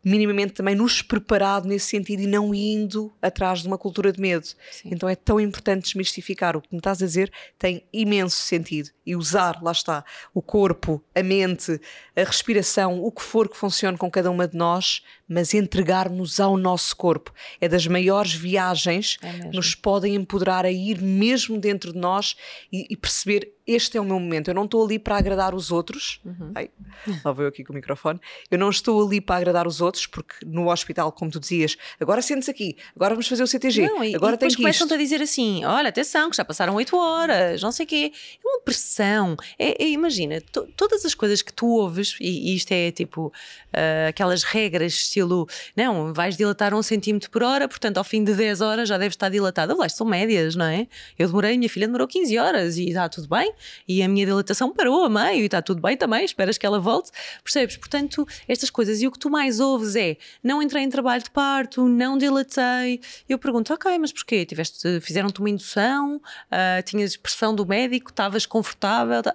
[0.05, 4.47] minimamente também nos preparado nesse sentido e não indo atrás de uma cultura de medo.
[4.47, 4.91] Sim.
[4.93, 6.57] Então é tão importante desmistificar.
[6.57, 8.91] O que me estás a dizer tem imenso sentido.
[9.07, 11.81] E usar, lá está, o corpo, a mente,
[12.17, 16.57] a respiração, o que for que funcione com cada uma de nós, mas entregar-nos ao
[16.57, 17.33] nosso corpo.
[17.61, 22.37] É das maiores viagens é que nos podem empoderar a ir mesmo dentro de nós
[22.73, 24.49] e, e perceber este é o meu momento.
[24.49, 26.21] Eu não estou ali para agradar os outros.
[26.25, 26.53] Uhum.
[26.55, 26.71] Ai,
[27.25, 28.21] lá vou eu aqui com o microfone.
[28.51, 32.21] Eu não estou ali para agradar os outros, porque no hospital, como tu dizias, agora
[32.21, 33.87] sentes aqui, agora vamos fazer o CTG.
[33.87, 36.97] Não, e, agora e depois começam-te a dizer assim: olha, atenção, que já passaram 8
[36.97, 38.13] horas, não sei o quê.
[38.45, 39.37] É uma pressão.
[39.59, 40.43] É, é imagina,
[40.77, 45.49] todas as coisas que tu ouves, e, e isto é tipo uh, aquelas regras, estilo,
[45.75, 49.15] não, vais dilatar um centímetro por hora, portanto, ao fim de 10 horas já deve
[49.15, 49.75] estar dilatado.
[49.75, 50.87] Lá, são médias, não é?
[51.19, 53.54] Eu demorei, minha filha demorou 15 horas e está tudo bem.
[53.87, 56.79] E a minha dilatação parou a meio e está tudo bem também, esperas que ela
[56.79, 57.11] volte,
[57.43, 57.77] percebes?
[57.77, 61.31] Portanto, estas coisas, e o que tu mais ouves é, não entrei em trabalho de
[61.31, 64.45] parto, não dilatei, eu pergunto, ok, mas porquê?
[64.45, 69.35] Tiveste, fizeram-te uma indução, uh, tinhas pressão do médico, estavas confortável, tá...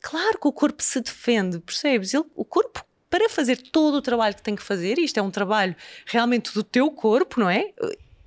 [0.00, 2.14] Claro que o corpo se defende, percebes?
[2.14, 5.30] Ele, o corpo para fazer todo o trabalho que tem que fazer, isto é um
[5.30, 7.72] trabalho realmente do teu corpo, não é?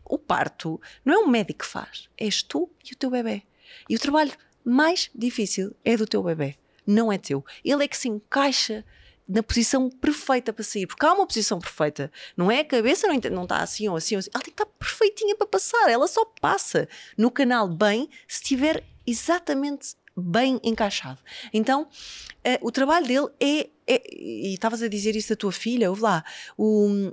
[0.05, 3.43] O parto não é um médico que faz, és tu e o teu bebê.
[3.87, 4.31] E o trabalho
[4.63, 7.43] mais difícil é do teu bebê, não é teu.
[7.63, 8.84] Ele é que se encaixa
[9.30, 13.43] na posição perfeita para sair, porque há uma posição perfeita, não é a cabeça, não,
[13.43, 16.26] está assim ou assim ou assim, ela tem que estar perfeitinha para passar, ela só
[16.41, 21.22] passa no canal bem se estiver exatamente bem encaixado.
[21.54, 25.91] Então, uh, o trabalho dele é, é e estavas a dizer isso da tua filha,
[25.91, 26.26] ouve lá,
[26.58, 27.12] o,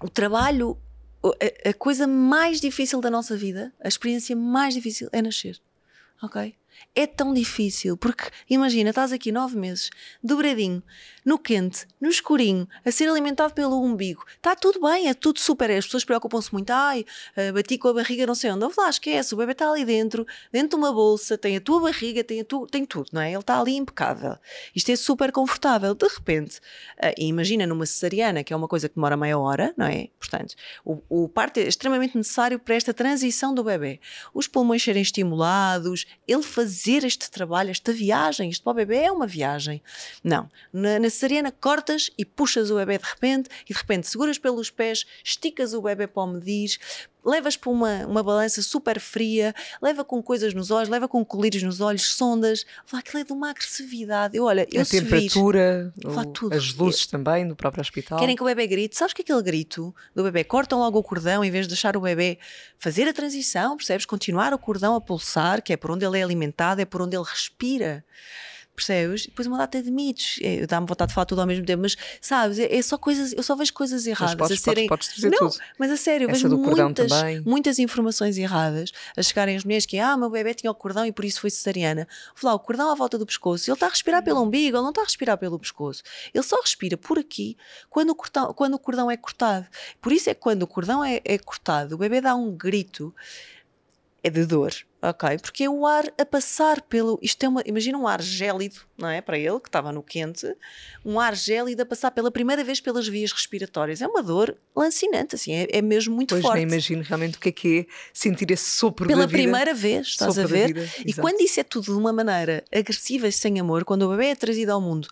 [0.00, 0.78] o trabalho,
[1.64, 5.60] a, a coisa mais difícil da nossa vida, a experiência mais difícil é nascer,
[6.22, 6.54] ok?
[6.94, 9.90] É tão difícil, porque imagina, estás aqui nove meses,
[10.22, 10.82] dobradinho,
[11.24, 14.24] no quente, no escurinho, a ser alimentado pelo umbigo.
[14.36, 15.70] Está tudo bem, é tudo super.
[15.70, 16.70] As pessoas preocupam-se muito.
[16.70, 17.04] Ai,
[17.36, 18.64] eh, bati com a barriga, não sei onde.
[18.64, 21.80] Ouve lá, esquece, o bebê está ali dentro, dentro de uma bolsa, tem a tua
[21.80, 23.30] barriga, tem, a tu, tem tudo, não é?
[23.30, 24.36] Ele está ali impecável.
[24.74, 25.94] Isto é super confortável.
[25.94, 29.86] De repente, uh, imagina numa cesariana, que é uma coisa que demora meia hora, não
[29.86, 30.08] é?
[30.18, 34.00] Portanto, o, o parto é extremamente necessário para esta transição do bebê.
[34.32, 38.98] Os pulmões serem estimulados, ele fazer fazer este trabalho, esta viagem, isto para o bebê
[38.98, 39.82] é uma viagem.
[40.22, 40.48] Não.
[40.72, 44.70] Na, na cesariana cortas e puxas o bebê de repente e de repente seguras pelos
[44.70, 46.78] pés, esticas o bebê para o medir,
[47.24, 51.62] levas para uma, uma balança super fria, leva com coisas nos olhos, leva com colírios
[51.62, 54.36] nos olhos, sondas, lá aquilo é de uma agressividade.
[54.36, 58.18] Eu, olha, eu a temperatura, vir, as luzes também no próprio hospital.
[58.18, 58.96] Querem que o bebê grite.
[58.96, 62.00] Sabes que aquele grito do bebê cortam logo o cordão em vez de deixar o
[62.00, 62.38] bebê
[62.78, 64.06] fazer a transição, percebes?
[64.06, 67.16] Continuar o cordão a pulsar, que é por onde ele é alimentado, é por onde
[67.16, 68.04] ele respira
[68.74, 69.24] percebes?
[69.24, 70.38] E depois uma data de mitos.
[70.42, 73.32] É, Dá-me vontade de falar tudo ao mesmo tempo, mas sabes, é, é, só coisas,
[73.32, 74.86] eu só vejo coisas erradas podes, a serem.
[74.88, 75.64] Podes, podes não, tudo.
[75.78, 77.12] mas a sério, eu Essa vejo muitas,
[77.44, 81.12] muitas informações erradas a chegarem às mulheres que ah, meu bebê tinha o cordão e
[81.12, 82.06] por isso foi cesariana.
[82.40, 84.82] Vou lá, o cordão à volta do pescoço, ele está a respirar pelo umbigo, ele
[84.82, 86.02] não está a respirar pelo pescoço.
[86.32, 87.56] Ele só respira por aqui
[87.88, 89.66] quando o cordão, quando o cordão é cortado.
[90.00, 93.14] Por isso é que quando o cordão é, é cortado, o bebê dá um grito
[94.22, 95.38] é de dor, ok?
[95.38, 97.18] Porque é o ar a passar pelo.
[97.22, 97.62] Isto é uma.
[97.66, 99.20] Imagina um ar gélido, não é?
[99.20, 100.46] Para ele, que estava no quente,
[101.04, 104.02] um ar gélido a passar pela primeira vez pelas vias respiratórias.
[104.02, 106.60] É uma dor lancinante, assim, é, é mesmo muito pois forte.
[106.60, 109.38] Pois imagino realmente o que é que é sentir esse sopro Pela da vida.
[109.38, 110.90] primeira vez, estás sopro a ver?
[111.04, 114.26] E quando isso é tudo de uma maneira agressiva e sem amor, quando o bebê
[114.26, 115.08] é trazido ao mundo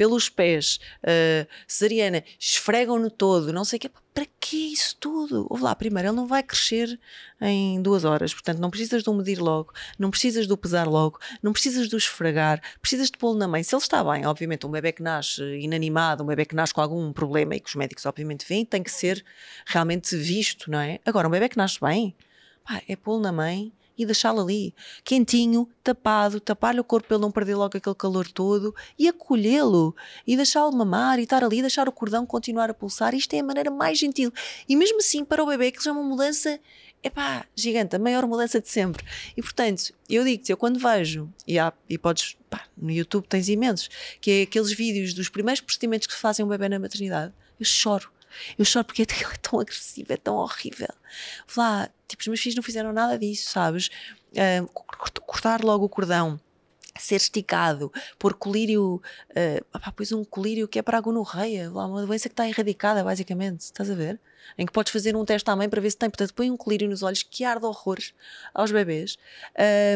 [0.00, 3.90] pelos pés, uh, cesariana, esfregam-no todo, não sei o quê.
[4.14, 5.46] Para que isso tudo?
[5.50, 6.98] Ouve lá, primeiro, ele não vai crescer
[7.38, 10.86] em duas horas, portanto, não precisas de o medir logo, não precisas de o pesar
[10.86, 13.62] logo, não precisas de o esfregar, precisas de na mãe.
[13.62, 16.80] Se ele está bem, obviamente, um bebê que nasce inanimado, um bebê que nasce com
[16.80, 19.24] algum problema e que os médicos, obviamente, veem, tem que ser
[19.66, 20.98] realmente visto, não é?
[21.04, 22.14] Agora, um bebê que nasce bem,
[22.64, 27.22] pá, é pô-lo na mãe e deixá-lo ali, quentinho, tapado, tapar-lhe o corpo para ele
[27.22, 29.94] não perder logo aquele calor todo e acolhê-lo
[30.26, 33.14] e deixá-lo mamar e estar ali, deixar o cordão continuar a pulsar.
[33.14, 34.32] Isto é a maneira mais gentil.
[34.66, 36.58] E mesmo assim, para o bebê, que já é uma mudança
[37.02, 39.04] epá, gigante, a maior mudança de sempre.
[39.36, 43.48] E portanto, eu digo-te, eu quando vejo, e, há, e podes, pá, no YouTube tens
[43.48, 43.88] imensos,
[44.20, 47.66] que é aqueles vídeos dos primeiros procedimentos que se fazem um bebê na maternidade, eu
[47.66, 48.10] choro.
[48.56, 50.88] Eu choro porque aquilo é tão agressivo, é tão horrível.
[51.56, 53.90] Lá, tipo, os meus filhos não fizeram nada disso, sabes?
[54.32, 54.66] Uh,
[55.26, 56.40] cortar logo o cordão
[56.98, 59.00] ser esticado, pôr colírio,
[59.30, 63.60] uh, pois um colírio que é para a gonorreia, uma doença que está erradicada, basicamente,
[63.60, 64.20] estás a ver?
[64.58, 66.56] Em que podes fazer um teste à mãe para ver se tem, portanto, põe um
[66.56, 68.14] colírio nos olhos que arde horrores
[68.52, 69.16] aos bebês,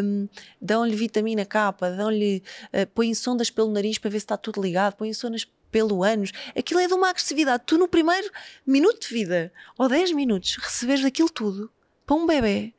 [0.02, 0.28] um,
[0.60, 4.94] dão-lhe vitamina K, dão-lhe, uh, põem sondas pelo nariz para ver se está tudo ligado,
[4.94, 7.64] põem sondas pelo anos, aquilo é de uma agressividade.
[7.66, 8.30] Tu, no primeiro
[8.64, 11.68] minuto de vida, ou 10 minutos, receberes aquilo tudo
[12.06, 12.72] para um bebê.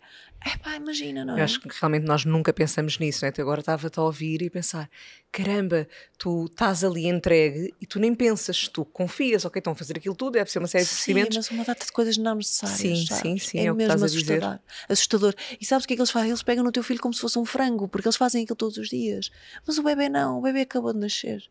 [0.47, 1.39] É pá, imagina, não é?
[1.39, 3.33] Eu acho que realmente nós nunca pensamos nisso, né?
[3.35, 4.87] Eu agora estava-te a ouvir e pensar:
[5.31, 5.87] caramba,
[6.19, 10.13] tu estás ali entregue e tu nem pensas, tu confias, ok, estão a fazer aquilo
[10.13, 11.33] tudo, deve ser uma série de procedimentos.
[11.33, 12.77] Sim, mas uma data de coisas não necessárias.
[12.77, 13.21] Sim, sabes?
[13.23, 14.43] sim, sim, é, é o mesmo que estás assustador.
[14.43, 14.61] a dizer.
[14.87, 15.35] assustador.
[15.59, 16.29] E sabes o que é que eles fazem?
[16.29, 18.77] Eles pegam no teu filho como se fosse um frango, porque eles fazem aquilo todos
[18.77, 19.31] os dias.
[19.65, 21.43] Mas o bebê não, o bebê acabou de nascer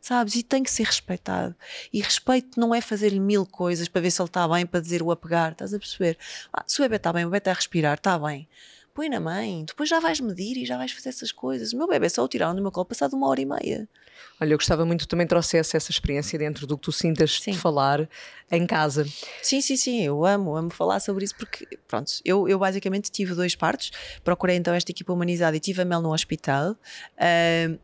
[0.00, 0.34] sabes?
[0.34, 1.54] E tem que ser respeitado.
[1.92, 5.02] E respeito não é fazer-lhe mil coisas para ver se ele está bem, para dizer
[5.02, 6.18] o apegar, estás a perceber?
[6.52, 8.48] Ah, se o bebê está bem, o bebê está a respirar, está bem.
[8.94, 11.72] põe na mãe, depois já vais medir e já vais fazer essas coisas.
[11.72, 13.88] O meu bebê só o tiraram do meu colo passado uma hora e meia.
[14.40, 17.52] Olha, eu gostava muito que também trouxesse essa experiência dentro do que tu sintas sim.
[17.52, 18.08] de falar
[18.50, 19.04] em casa.
[19.42, 23.34] Sim, sim, sim, eu amo, amo falar sobre isso porque, pronto, eu, eu basicamente tive
[23.34, 23.90] dois partos,
[24.22, 26.72] procurei então esta equipa humanizada e tive a Mel no hospital.
[26.72, 27.78] Uh,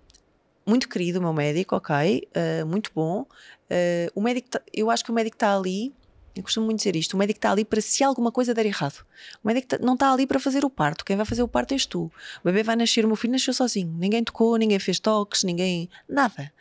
[0.67, 3.23] muito querido o meu médico, ok, uh, muito bom.
[3.23, 5.95] Uh, o médico, tá, eu acho que o médico está ali
[6.35, 9.05] eu costumo muito dizer isto: o médico está ali para se alguma coisa der errado.
[9.43, 11.05] O médico tá, não está ali para fazer o parto.
[11.05, 12.05] Quem vai fazer o parto és tu.
[12.05, 13.95] O bebê vai nascer, o meu filho nasceu sozinho.
[13.97, 15.89] Ninguém tocou, ninguém fez toques, ninguém.
[16.09, 16.53] nada.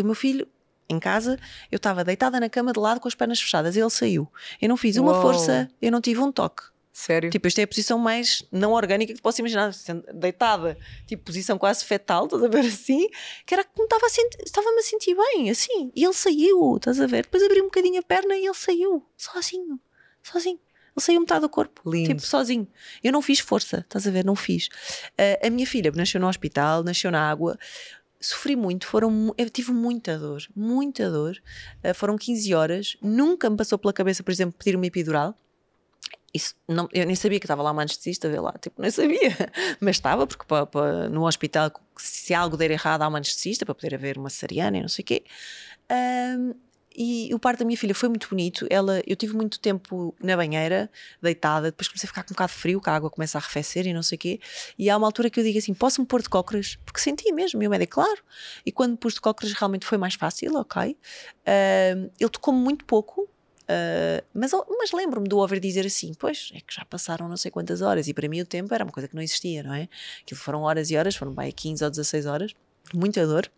[0.00, 0.48] O meu filho,
[0.88, 1.38] em casa,
[1.70, 4.28] eu estava deitada na cama de lado com as pernas fechadas e ele saiu.
[4.60, 5.22] Eu não fiz uma Uou.
[5.22, 6.64] força, eu não tive um toque.
[6.96, 7.28] Sério?
[7.28, 9.70] Tipo, esta é a posição mais não orgânica que posso imaginar,
[10.14, 13.10] deitada, tipo, posição quase fetal, estás a ver assim,
[13.44, 16.98] que era como estava a sentir, estava-me a sentir bem, assim, e ele saiu, estás
[16.98, 17.24] a ver?
[17.24, 19.78] Depois abri um bocadinho a perna e ele saiu, sozinho,
[20.22, 20.58] sozinho.
[20.96, 22.08] Ele saiu metade do corpo, Lindo.
[22.08, 22.66] tipo, sozinho.
[23.04, 24.24] Eu não fiz força, estás a ver?
[24.24, 24.68] Não fiz.
[24.68, 27.58] Uh, a minha filha nasceu no hospital, nasceu na água,
[28.18, 31.36] sofri muito, foram, eu tive muita dor, muita dor.
[31.84, 35.38] Uh, foram 15 horas, nunca me passou pela cabeça, por exemplo, pedir uma epidural.
[36.36, 39.32] Isso, não, eu nem sabia que estava lá uma anestesista, vê lá, tipo, nem sabia,
[39.80, 43.74] mas estava, porque para, para, no hospital, se algo der errado, há uma anestesista para
[43.74, 45.24] poder haver uma cesariana e não sei o quê.
[45.90, 46.54] Um,
[46.94, 48.66] e o parto da minha filha foi muito bonito.
[48.68, 50.90] Ela, eu tive muito tempo na banheira,
[51.22, 53.86] deitada, depois comecei a ficar com um bocado frio, que a água começa a arrefecer
[53.86, 54.40] e não sei o quê.
[54.78, 56.78] E há uma altura que eu digo assim: posso-me pôr de cócoras?
[56.84, 58.22] Porque senti mesmo, e o médico, claro.
[58.64, 60.92] E quando pus de cócoras realmente foi mais fácil, ok.
[60.92, 63.28] Uh, ele tocou-me muito pouco,
[63.66, 67.50] Uh, mas mas lembro-me de ouvir dizer assim: pois é que já passaram não sei
[67.50, 69.88] quantas horas, e para mim o tempo era uma coisa que não existia, não é?
[70.22, 72.54] Aquilo foram horas e horas, foram bem 15 ou 16 horas,
[72.94, 73.50] muita dor.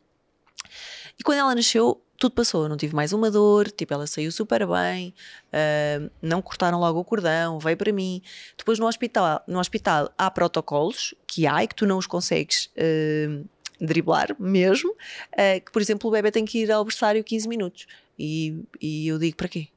[1.18, 4.33] E quando ela nasceu, tudo passou, eu não tive mais uma dor, tipo, ela saiu
[4.33, 5.14] super bem,
[5.53, 8.23] uh, não cortaram logo o cordão, veio para mim.
[8.57, 12.71] Depois no hospital, no hospital há protocolos que há e que tu não os consegues.
[12.77, 13.47] Uh,
[13.81, 17.87] driblar mesmo, uh, que por exemplo o bebê tem que ir ao berçário 15 minutos
[18.18, 19.68] e, e eu digo para quê?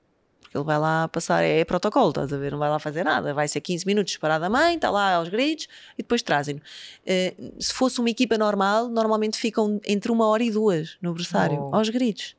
[0.52, 2.52] Porque ele vai lá passar, é, protocolo, estás a ver?
[2.52, 5.30] Não vai lá fazer nada, vai ser 15 minutos parada a mãe, está lá aos
[5.30, 6.60] gritos e depois trazem-no.
[6.60, 11.58] Uh, se fosse uma equipa normal, normalmente ficam entre uma hora e duas no berçário,
[11.58, 11.74] oh.
[11.74, 12.36] aos gritos.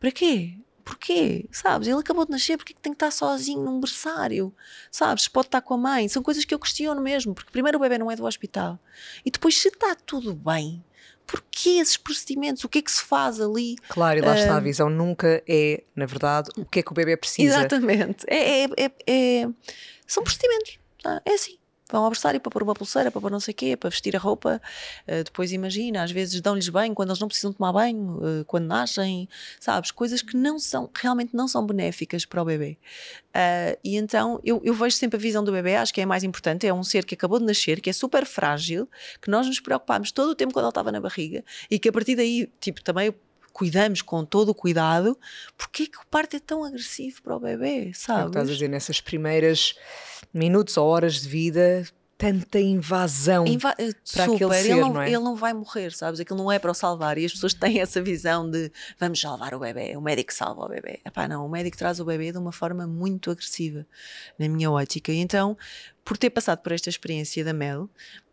[0.00, 0.58] Para quê?
[0.84, 1.48] Porquê?
[1.52, 1.86] Sabes?
[1.86, 4.52] Ele acabou de nascer, porque é que tem que estar sozinho num berçário?
[4.90, 5.28] Sabes?
[5.28, 6.08] Pode estar com a mãe.
[6.08, 8.76] São coisas que eu questiono mesmo, porque primeiro o bebê não é do hospital.
[9.24, 10.82] E depois, se está tudo bem,
[11.32, 12.62] porquê esses procedimentos?
[12.62, 13.76] O que é que se faz ali?
[13.88, 16.94] Claro, e lá está, a visão nunca é, na verdade, o que é que o
[16.94, 17.58] bebê precisa.
[17.58, 18.26] Exatamente.
[18.28, 19.48] É, é, é, é
[20.06, 20.78] são procedimentos.
[21.02, 21.22] Tá?
[21.24, 21.56] É assim
[21.92, 24.16] vão ao berçário para pôr uma pulseira, para pôr não sei o quê, para vestir
[24.16, 24.60] a roupa.
[25.06, 28.66] Uh, depois imagina, às vezes dão-lhes banho quando eles não precisam tomar banho, uh, quando
[28.66, 29.28] nascem,
[29.60, 29.90] sabes?
[29.90, 32.78] Coisas que não são, realmente não são benéficas para o bebê.
[33.28, 36.06] Uh, e então eu, eu, vejo sempre a visão do bebê, acho que é a
[36.06, 36.66] mais importante.
[36.66, 38.88] É um ser que acabou de nascer, que é super frágil,
[39.20, 41.92] que nós nos preocupamos todo o tempo quando ele estava na barriga e que a
[41.92, 43.14] partir daí, tipo, também
[43.52, 45.18] cuidamos com todo o cuidado,
[45.56, 48.24] porque é que o parto é tão agressivo para o bebê, sabe?
[48.24, 49.74] É estás a dizer, nessas primeiras
[50.32, 51.84] minutos ou horas de vida,
[52.22, 55.08] tanta invasão Inva eh, para Super, aquele ser, ele não, não é?
[55.08, 56.20] ele não vai morrer, sabes?
[56.20, 59.52] Aquilo não é para o salvar e as pessoas têm essa visão de vamos salvar
[59.54, 61.00] o bebê, o médico salva o bebê.
[61.04, 63.84] Epá, não, o médico traz o bebê de uma forma muito agressiva,
[64.38, 65.10] na minha ótica.
[65.10, 65.58] E então,
[66.04, 67.90] por ter passado por esta experiência da Mel,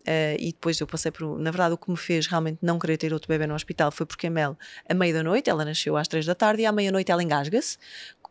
[0.09, 1.37] Uh, e depois eu passei por.
[1.37, 4.07] Na verdade, o que me fez realmente não querer ter outro bebê no hospital foi
[4.07, 4.57] porque a Mel,
[4.87, 7.77] à meia da noite, ela nasceu às três da tarde e à meia-noite ela engasga-se.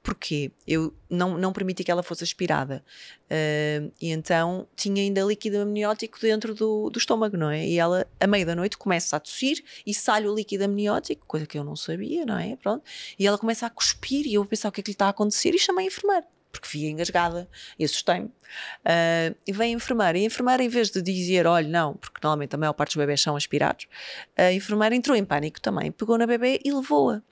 [0.09, 2.83] Porque eu não, não permiti que ela fosse aspirada.
[3.25, 7.67] Uh, e então tinha ainda líquido amniótico dentro do, do estômago, não é?
[7.69, 11.45] E ela, à meia da noite, começa a tossir e sai o líquido amniótico, coisa
[11.45, 12.57] que eu não sabia, não é?
[12.57, 12.83] Pronto.
[13.19, 15.07] E ela começa a cuspir e eu a pensar o que é que lhe está
[15.07, 17.47] a acontecer e chamei a enfermeira porque via engasgada
[17.79, 18.29] e assustei-me.
[18.29, 20.17] Uh, e vem a enfermeira.
[20.17, 22.97] E a enfermeira, em vez de dizer, olha, não, porque normalmente a maior parte dos
[22.97, 23.87] bebés são aspirados,
[24.35, 27.23] a enfermeira entrou em pânico também, pegou na bebê e levou-a.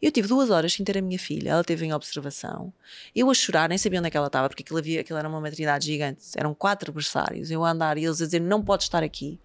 [0.00, 2.72] Eu tive duas horas sem ter a minha filha, ela teve em observação.
[3.14, 5.28] Eu a chorar, nem sabia onde é que ela estava, porque aquilo, havia, aquilo era
[5.28, 7.50] uma maternidade gigante, eram quatro berçários.
[7.50, 9.38] Eu a andar e eles a dizer não pode estar aqui.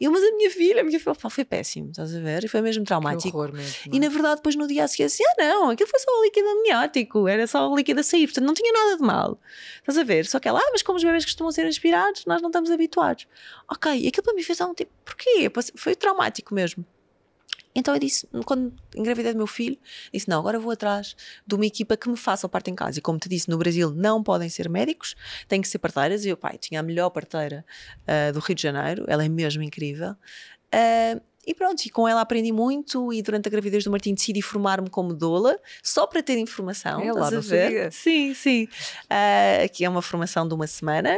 [0.00, 2.44] E eu, mas a minha filha, a minha filha, foi péssimo, estás a ver?
[2.44, 3.38] E foi mesmo traumático.
[3.52, 6.10] Mesmo, e na verdade, depois no dia a seguir, assim, ah não, aquilo foi só
[6.10, 9.38] o líquido amniótico, era só o líquido a sair, portanto não tinha nada de mal.
[9.80, 10.26] Estás a ver?
[10.26, 13.26] Só que ela, ah, mas como os bebês costumam ser aspirados, nós não estamos habituados.
[13.70, 15.50] Ok, aquilo para mim fez um tipo, porquê?
[15.76, 16.84] Foi traumático mesmo.
[17.78, 19.78] Então eu disse, quando engravidei do meu filho,
[20.12, 21.14] disse: não, agora vou atrás
[21.46, 22.98] de uma equipa que me faça o parto em casa.
[22.98, 25.14] E como te disse, no Brasil não podem ser médicos,
[25.46, 26.24] têm que ser parteiras.
[26.24, 27.64] E o pai tinha a melhor parteira
[28.02, 30.16] uh, do Rio de Janeiro, ela é mesmo incrível.
[30.74, 34.42] Uh, e pronto, e com ela aprendi muito e durante a gravidez do Martim decidi
[34.42, 37.00] formar-me como doula, só para ter informação.
[37.00, 37.90] É lá, não ver?
[37.90, 38.64] Sim, sim.
[39.04, 41.16] Uh, aqui é uma formação de uma semana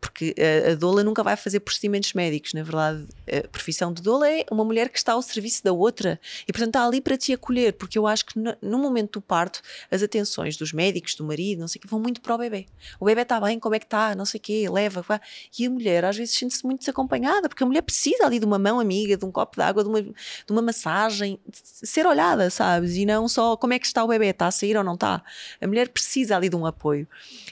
[0.00, 4.28] porque a, a doula nunca vai fazer procedimentos médicos, na verdade, a profissão de doula
[4.28, 7.32] é uma mulher que está ao serviço da outra e, portanto, está ali para te
[7.32, 11.24] acolher, porque eu acho que no, no momento do parto, as atenções dos médicos, do
[11.24, 12.66] marido, não sei o que, vão muito para o bebê.
[12.98, 15.20] O bebê está bem, como é que está, não sei o quê, leva, vai.
[15.58, 18.58] E a mulher, às vezes, sente-se muito desacompanhada, porque a mulher precisa ali de uma
[18.58, 20.14] mão amiga, de um copo de água, de uma, de
[20.48, 22.96] uma massagem, de ser olhada, sabes?
[22.96, 25.22] E não só como é que está o bebê, está a sair ou não está.
[25.60, 27.06] A mulher precisa ali de um apoio.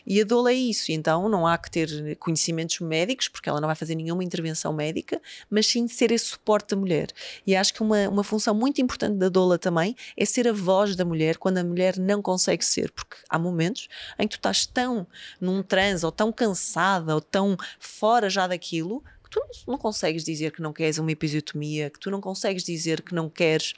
[0.06, 3.66] E a doula é isso, então não há que ter conhecimentos médicos, porque ela não
[3.66, 5.20] vai fazer nenhuma intervenção médica,
[5.50, 7.08] mas sim ser esse suporte da mulher.
[7.44, 10.94] E acho que uma, uma função muito importante da doula também é ser a voz
[10.94, 14.66] da mulher quando a mulher não consegue ser, porque há momentos em que tu estás
[14.66, 15.06] tão
[15.40, 20.52] num transe, ou tão cansada, ou tão fora já daquilo, que tu não consegues dizer
[20.52, 23.74] que não queres uma episiotomia, que tu não consegues dizer que não queres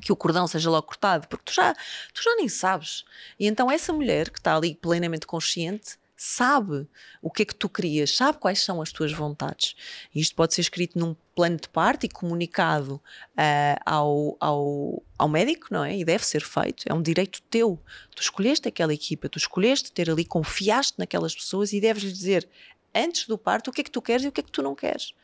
[0.00, 1.74] que o cordão seja logo cortado, porque tu já,
[2.14, 3.04] tu já nem sabes.
[3.38, 6.86] E então essa mulher que está ali plenamente consciente sabe
[7.22, 9.74] o que é que tu querias, sabe quais são as tuas vontades.
[10.14, 15.68] Isto pode ser escrito num plano de parte e comunicado uh, ao, ao, ao médico,
[15.70, 15.96] não é?
[15.96, 16.84] E deve ser feito.
[16.86, 17.82] É um direito teu.
[18.14, 22.46] Tu escolheste aquela equipa, tu escolheste ter ali, confiaste naquelas pessoas e deves lhe dizer
[22.94, 24.62] antes do parto o que é que tu queres e o que é que tu
[24.62, 25.14] não queres.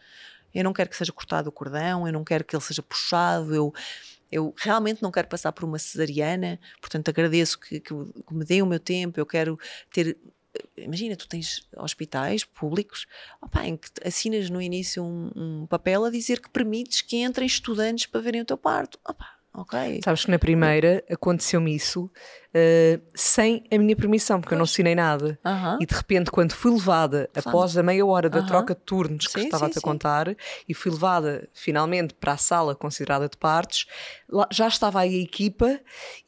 [0.54, 3.54] Eu não quero que seja cortado o cordão, eu não quero que ele seja puxado,
[3.54, 3.74] eu
[4.32, 7.94] eu realmente não quero passar por uma cesariana, portanto agradeço que, que,
[8.30, 9.56] me deem o meu tempo, eu quero
[9.92, 10.16] ter
[10.76, 13.06] imagina, tu tens hospitais públicos
[13.40, 17.46] opa, em que assinas no início um, um, papel a dizer que permites que entrem
[17.46, 18.98] estudantes para verem o teu parto.
[19.04, 20.00] Opa, ok.
[20.02, 22.10] Sabes que na primeira aconteceu-me isso
[22.56, 24.56] uh, sem a minha permissão, porque pois.
[24.56, 25.38] eu não assinei nada.
[25.80, 27.48] E de repente, quando fui levada, claro.
[27.48, 30.34] após a meia hora da troca de turnos que sim, estava-te a contar,
[30.68, 33.86] e fui levada finalmente para a sala considerada de partos,
[34.28, 35.78] lá, já estava aí a equipa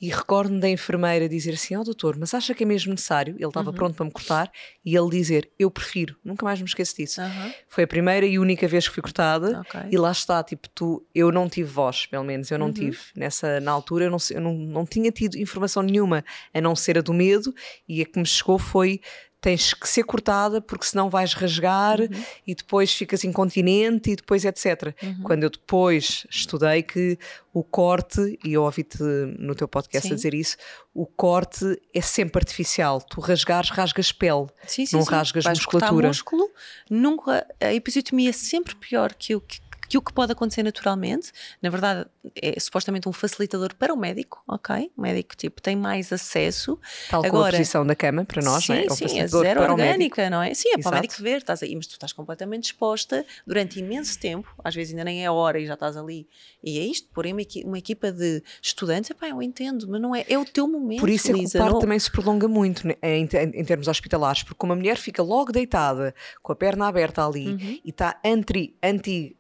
[0.01, 3.35] e recordo-me da enfermeira dizer assim: Ó oh, doutor, mas acha que é mesmo necessário?
[3.37, 3.75] Ele estava -huh.
[3.75, 4.51] pronto para me cortar
[4.85, 7.21] e ele dizer: Eu prefiro, nunca mais me esqueço disso.
[7.69, 9.83] Foi a primeira e única vez que fui cortada okay.
[9.91, 12.73] e lá está, tipo, tu, eu não tive voz, pelo menos, eu não uhum.
[12.73, 12.99] tive.
[13.17, 16.75] Nessa, na altura, eu não, eu não, não tinha tido informação nenhuma nenhuma a não
[16.75, 17.55] ser a do medo,
[17.89, 19.01] e a que me chegou foi
[19.41, 22.09] tens que ser cortada porque senão vais rasgar uhum.
[22.45, 24.93] e depois ficas incontinente e depois etc.
[25.01, 25.23] Uhum.
[25.23, 27.17] Quando eu depois estudei que
[27.55, 29.01] o corte, e eu ouvi-te
[29.39, 30.13] no teu podcast sim.
[30.13, 30.57] a dizer isso,
[30.93, 31.65] o corte
[31.95, 33.01] é sempre artificial.
[33.01, 36.09] Tu rasgares, rasgas pele, sim, sim, não rasgas musculatura.
[36.09, 36.51] músculo,
[36.91, 41.33] nunca, a episiotomia é sempre pior que o que que o que pode acontecer naturalmente,
[41.63, 44.91] na verdade, é supostamente um facilitador para o médico, ok?
[44.97, 46.79] O médico tipo tem mais acesso.
[47.09, 48.85] Tal Agora, a posição da cama para nós, sim, não é?
[48.85, 50.53] É sim, é zero orgânica, não é?
[50.55, 50.83] Sim, é Exato.
[50.83, 54.75] para o médico ver, estás aí, mas tu estás completamente exposta durante imenso tempo, às
[54.75, 56.29] vezes ainda nem é hora e já estás ali.
[56.63, 60.25] E é isto, porém, uma, uma equipa de estudantes, epá, eu entendo, mas não é,
[60.29, 61.01] é o teu momento.
[61.01, 61.79] Por isso é que o parto não...
[61.81, 65.53] também se prolonga muito né, em, em, em, termos hospitalares, porque uma mulher fica logo
[65.53, 67.81] deitada, com a perna aberta ali uhum.
[67.85, 68.79] e está anti-gravidade.
[68.83, 69.37] Anti,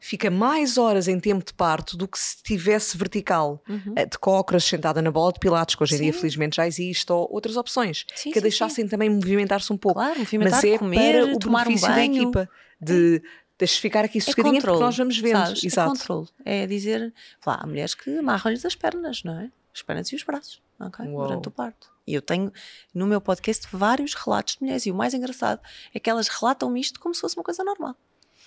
[0.00, 3.94] fica mais horas em tempo de parto do que se estivesse vertical, uhum.
[3.96, 6.04] Eh, de cócoras, sentada na bola de pilates, que hoje em sim.
[6.04, 10.00] dia felizmente já existe, ou outras opções, sim, que sim, deixassem também movimentar-se um pouco.
[10.00, 12.12] Claro, movimentar, Mas é comer, para o tomar benefício um banho.
[12.12, 12.50] da equipa,
[12.80, 13.22] de...
[13.42, 15.38] É deixa ficar aqui sossegadinha é porque nós vamos vendo.
[15.38, 15.64] Sabes?
[15.64, 15.88] É Exato.
[15.88, 16.28] É controle.
[16.44, 17.14] É dizer,
[17.44, 19.50] lá, há mulheres que amarram-lhes as pernas, não é?
[19.74, 21.06] As pernas e os braços, ok?
[21.06, 21.90] Durante o parto.
[22.06, 22.52] E eu tenho
[22.94, 24.86] no meu podcast vários relatos de mulheres.
[24.86, 25.60] E o mais engraçado
[25.92, 27.96] é que elas relatam-me isto como se fosse uma coisa normal.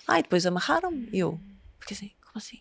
[0.06, 1.08] Ah, e depois amarraram-me.
[1.12, 1.40] Eu,
[1.78, 2.60] porque assim, como assim?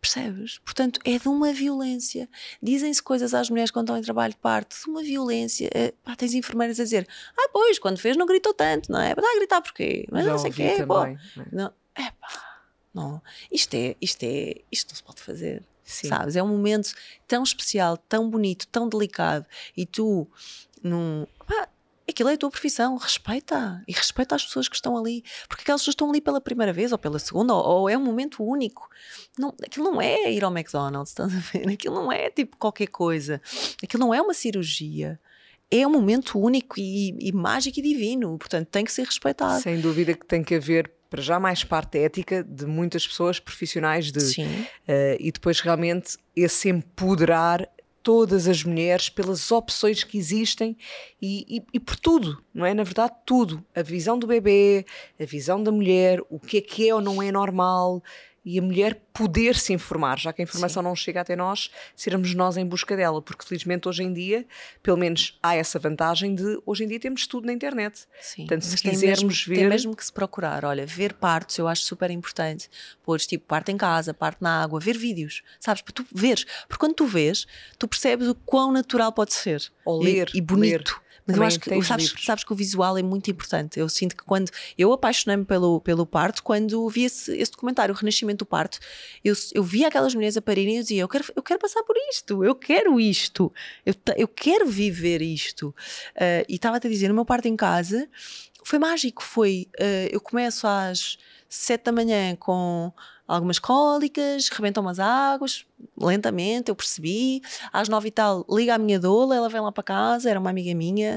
[0.00, 0.58] Percebes?
[0.58, 2.26] Portanto, é de uma violência.
[2.62, 5.68] Dizem-se coisas às mulheres quando estão em trabalho de parto, de uma violência.
[5.74, 7.06] É, pá, tens enfermeiras a dizer:
[7.38, 9.10] Ah, pois, quando fez não gritou tanto, não é?
[9.10, 10.06] Está a gritar porquê?
[10.10, 10.84] Mas Já não sei o quê.
[10.86, 11.04] Pô.
[11.04, 11.18] Né?
[11.52, 12.62] Não, é pá,
[12.94, 13.22] não.
[13.52, 15.62] Isto é, isto é, isto não se pode fazer.
[15.84, 16.08] Sim.
[16.08, 16.34] Sabes?
[16.36, 16.94] É um momento
[17.28, 19.44] tão especial, tão bonito, tão delicado.
[19.76, 20.26] E tu,
[20.82, 21.26] num.
[21.46, 21.68] Pá,
[22.10, 25.80] aquilo é a tua profissão, respeita e respeita as pessoas que estão ali, porque aquelas
[25.80, 28.88] pessoas estão ali pela primeira vez ou pela segunda, ou, ou é um momento único.
[29.38, 31.68] Não, aquilo não é ir ao McDonald's, estás a ver?
[31.68, 33.40] Aquilo não é tipo qualquer coisa,
[33.82, 35.18] aquilo não é uma cirurgia.
[35.70, 39.62] É um momento único e, e mágico e divino, portanto tem que ser respeitado.
[39.62, 44.12] Sem dúvida que tem que haver para já mais parte ética de muitas pessoas profissionais
[44.12, 47.68] de uh, e depois realmente esse empoderar
[48.02, 50.76] todas as mulheres, pelas opções que existem
[51.20, 52.72] e, e, e, por tudo, não é?
[52.72, 53.64] Na verdade, tudo.
[53.74, 54.84] A visão do bebê,
[55.20, 58.02] a visão da mulher, o que é que é ou não é normal,
[58.44, 60.88] e a mulher poder se informar, já que a informação Sim.
[60.88, 64.46] não chega até nós, sermos nós em busca dela, porque felizmente hoje em dia,
[64.82, 68.06] pelo menos há essa vantagem de hoje em dia temos tudo na internet.
[68.20, 68.46] Sim.
[68.46, 69.60] Portanto, se quisermos mesmo, ver.
[69.60, 72.68] Tem mesmo que se procurar, olha, ver partos eu acho super importante.
[73.02, 75.82] Pôres tipo parte em casa, parte na água, ver vídeos, sabes?
[75.82, 76.44] Para tu veres.
[76.66, 77.46] Porque quando tu vês,
[77.78, 79.70] tu percebes o quão natural pode ser.
[79.84, 80.30] Ou ler.
[80.34, 81.00] E, e bonito.
[81.02, 83.78] Ler Mas eu acho que sabes, sabes, que o visual é muito importante.
[83.78, 87.96] Eu sinto que quando eu apaixonei-me pelo, pelo parto, quando vi esse, esse documentário, O
[87.96, 88.78] Renascimento do Parto,
[89.24, 91.96] eu, eu via aquelas mulheres a parirem e dizia: eu quero, eu quero passar por
[92.10, 93.52] isto, eu quero isto,
[93.84, 95.68] eu, eu quero viver isto.
[96.16, 98.08] Uh, e estava-te a dizer: no meu parto em casa
[98.64, 99.22] foi mágico.
[99.22, 102.92] Foi, uh, eu começo às sete da manhã com
[103.26, 105.64] algumas cólicas, rebentam umas águas,
[105.96, 107.40] lentamente, eu percebi.
[107.72, 110.50] Às nove e tal, liga a minha doula, ela vem lá para casa, era uma
[110.50, 111.16] amiga minha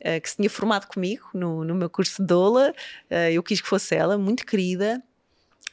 [0.00, 2.74] uh, que se tinha formado comigo no, no meu curso de doula.
[3.10, 5.02] Uh, eu quis que fosse ela, muito querida.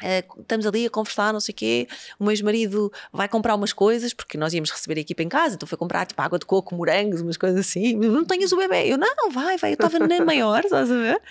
[0.01, 1.87] Uh, estamos ali a conversar, não sei o quê.
[2.17, 5.55] O meu ex-marido vai comprar umas coisas, porque nós íamos receber a equipa em casa,
[5.55, 7.95] então foi comprar tipo água de coco, morangos, umas coisas assim.
[7.95, 8.87] Não tenhas o bebê.
[8.87, 9.71] Eu, não, vai, vai.
[9.71, 11.21] Eu estava na maior, estás a ver?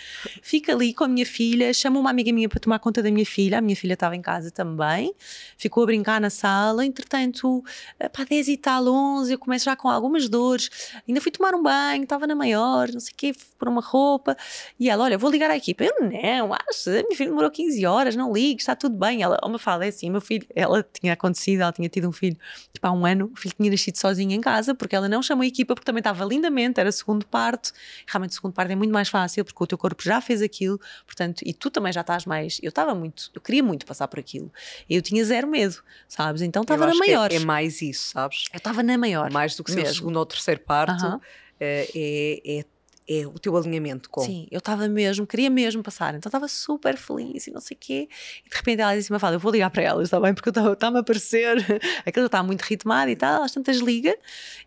[0.43, 3.25] Fica ali com a minha filha, chama uma amiga minha para tomar conta da minha
[3.25, 3.59] filha.
[3.59, 5.15] A minha filha estava em casa também,
[5.57, 6.85] ficou a brincar na sala.
[6.85, 7.65] Entretanto,
[7.99, 10.69] eh, pá, 10 e tal, 11, eu começo já com algumas dores.
[11.09, 14.37] Ainda fui tomar um banho, estava na maior, não sei o quê, por uma roupa.
[14.79, 15.85] E ela, olha, vou ligar à equipa.
[15.85, 19.23] Eu, não, acho, a minha filha demorou 15 horas, não ligo está tudo bem.
[19.23, 22.37] Ela, uma fala, é assim, meu filho, ela tinha acontecido, ela tinha tido um filho,
[22.73, 25.43] tipo, há um ano, o filho tinha nascido sozinho em casa, porque ela não chamou
[25.43, 27.73] a equipa, porque também estava lindamente, era segundo parto.
[28.07, 30.81] Realmente, o segundo parto é muito mais fácil, porque o teu corpo já fez aquilo,
[31.07, 32.59] portanto, e tu também já estás mais.
[32.63, 34.53] Eu estava muito, eu queria muito passar por aquilo.
[34.89, 36.43] Eu tinha zero medo, sabes?
[36.43, 37.33] Então estava na maior.
[37.33, 38.45] É, é, mais isso, sabes?
[38.53, 39.31] Eu estava na maior.
[39.31, 41.05] Mais do que ser o segundo ou terceiro parto.
[41.05, 41.21] Uh -huh.
[41.61, 42.65] é, é,
[43.09, 44.21] é o teu alinhamento com.
[44.21, 47.81] Sim, eu estava mesmo, queria mesmo passar, então estava super feliz e não sei o
[47.81, 48.09] quê.
[48.45, 50.35] E de repente ela disse-me: fala, eu vou ligar para elas, está bem?
[50.35, 51.57] Porque está-me a parecer,
[52.05, 53.37] aquilo está muito ritmado e tal.
[53.37, 54.17] Elas tantas liga,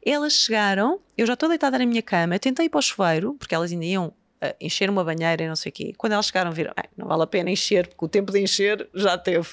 [0.04, 3.54] elas chegaram, eu já estou deitada na minha cama, tentei ir para o chuveiro, porque
[3.54, 4.14] elas ainda iam
[4.44, 5.94] uh, encher uma banheira e não sei o quê.
[5.98, 9.18] Quando elas chegaram, viram, não vale a pena encher, porque o tempo de encher já
[9.18, 9.48] teve.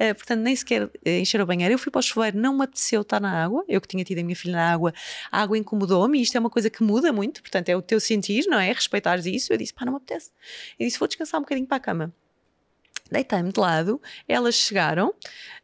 [0.00, 1.74] Uh, portanto, nem sequer uh, encher a banheira.
[1.74, 3.64] Eu fui para o chuveiro, não me apeteceu estar na água.
[3.68, 4.92] Eu que tinha tido a minha filha na água,
[5.30, 8.00] a água incomodou-me e isto é uma coisa que muda muito, portanto, é o teu
[8.00, 8.72] sentir, não é?
[8.72, 9.52] Respeitares isso.
[9.52, 10.30] Eu disse, pá, não me apetece.
[10.78, 12.14] Eu disse, vou descansar um bocadinho para a cama
[13.12, 15.14] deitei-me de lado, elas chegaram,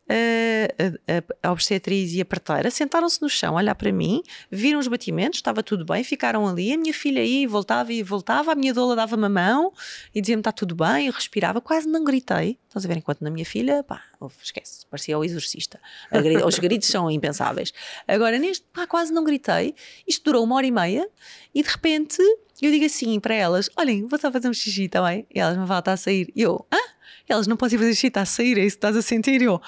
[0.08, 4.78] a, a, a obstetriz e a parteira sentaram-se no chão, a olhar para mim, viram
[4.80, 6.72] os batimentos, estava tudo bem, ficaram ali.
[6.72, 9.72] A minha filha aí voltava e voltava, a minha doula dava-me a mão
[10.14, 11.06] e dizia-me está tudo bem.
[11.06, 12.58] Eu respirava, quase não gritei.
[12.68, 12.96] Estás a ver?
[12.96, 14.02] Enquanto na minha filha, pá,
[14.42, 15.78] esquece, parecia o exorcista.
[16.46, 17.72] Os gritos são impensáveis.
[18.06, 19.74] Agora, neste, pá, quase não gritei.
[20.06, 21.08] Isto durou uma hora e meia
[21.54, 22.22] e de repente
[22.60, 25.26] eu digo assim para elas: olhem, vou só fazer um xixi, também?
[25.34, 26.32] E elas me está a sair.
[26.34, 26.97] E eu, ah?
[27.32, 29.40] Elas não podem fazer xixi, está a sair, é isso que estás a sentir?
[29.40, 29.60] E eu,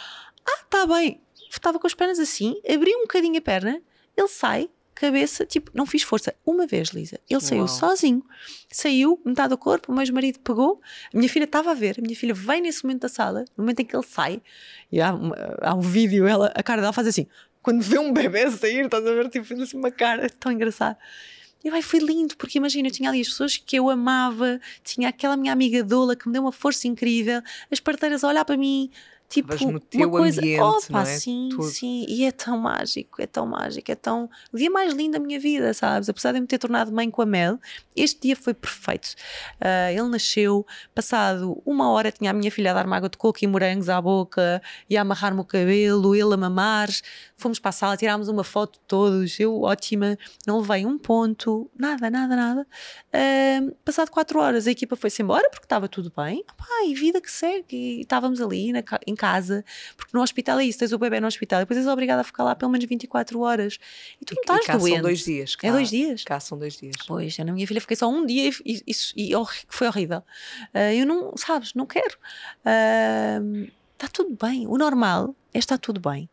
[0.47, 1.21] ah, tá bem.
[1.51, 3.83] Estava com as pernas assim, abri um bocadinho a perna,
[4.17, 6.35] ele sai, cabeça, tipo, não fiz força.
[6.45, 7.19] Uma vez, Lisa.
[7.29, 7.69] Ele saiu Uau.
[7.69, 8.23] sozinho.
[8.71, 10.81] Saiu, metade do corpo, o meu marido pegou.
[11.13, 11.97] A minha filha estava a ver.
[11.99, 14.43] A minha filha vem nesse momento da sala, no momento em que ele sai,
[14.93, 15.15] e há,
[15.63, 17.27] há um vídeo, ela, a cara dela faz assim.
[17.63, 20.99] Quando vê um bebê sair, estás a ver, tipo, fez assim uma cara tão engraçada.
[21.63, 25.09] E vai, foi lindo, porque imagina, eu tinha ali as pessoas que eu amava, tinha
[25.09, 28.57] aquela minha amiga Dola que me deu uma força incrível, as parteiras a olhar para
[28.57, 28.91] mim,
[29.31, 31.05] Tipo, no teu uma coisa, ambiente, opa, é?
[31.05, 31.63] sim, Tudo.
[31.63, 34.29] sim, e é tão mágico, é tão mágico, é tão.
[34.53, 36.09] O dia mais lindo da minha vida, sabes?
[36.09, 37.57] Apesar de eu me ter tornado mãe com a Mel,
[37.95, 39.15] este dia foi perfeito.
[39.61, 43.39] Uh, ele nasceu, passado uma hora, tinha a minha filha a dar-me água de coco
[43.41, 46.89] e morangos à boca, e a amarrar-me o cabelo, ele a mamar.
[47.37, 52.11] Fomos para a sala, tirámos uma foto todos, eu ótima, não levei um ponto, nada,
[52.11, 52.67] nada, nada.
[53.15, 56.45] Uh, passado quatro horas, a equipa foi-se embora porque estava tudo bem.
[56.57, 59.63] Pai, vida que segue, e estávamos ali na, em casa,
[59.99, 62.43] porque no hospital é isso, tens o bebê no hospital, depois és obrigada a ficar
[62.43, 63.79] lá pelo menos 24 horas
[64.19, 64.95] e tu não estás cá doente.
[64.95, 65.57] são dois dias.
[65.57, 66.25] Cá, é dois dias?
[66.25, 66.97] Cá são dois dias.
[67.07, 70.23] Pois, eu na minha filha fiquei só um dia e, isso e, e, foi horrível.
[70.75, 72.17] Uh, eu não, sabes, não quero.
[72.65, 74.67] Uh, está tudo bem.
[74.67, 76.29] O normal é estar tudo bem.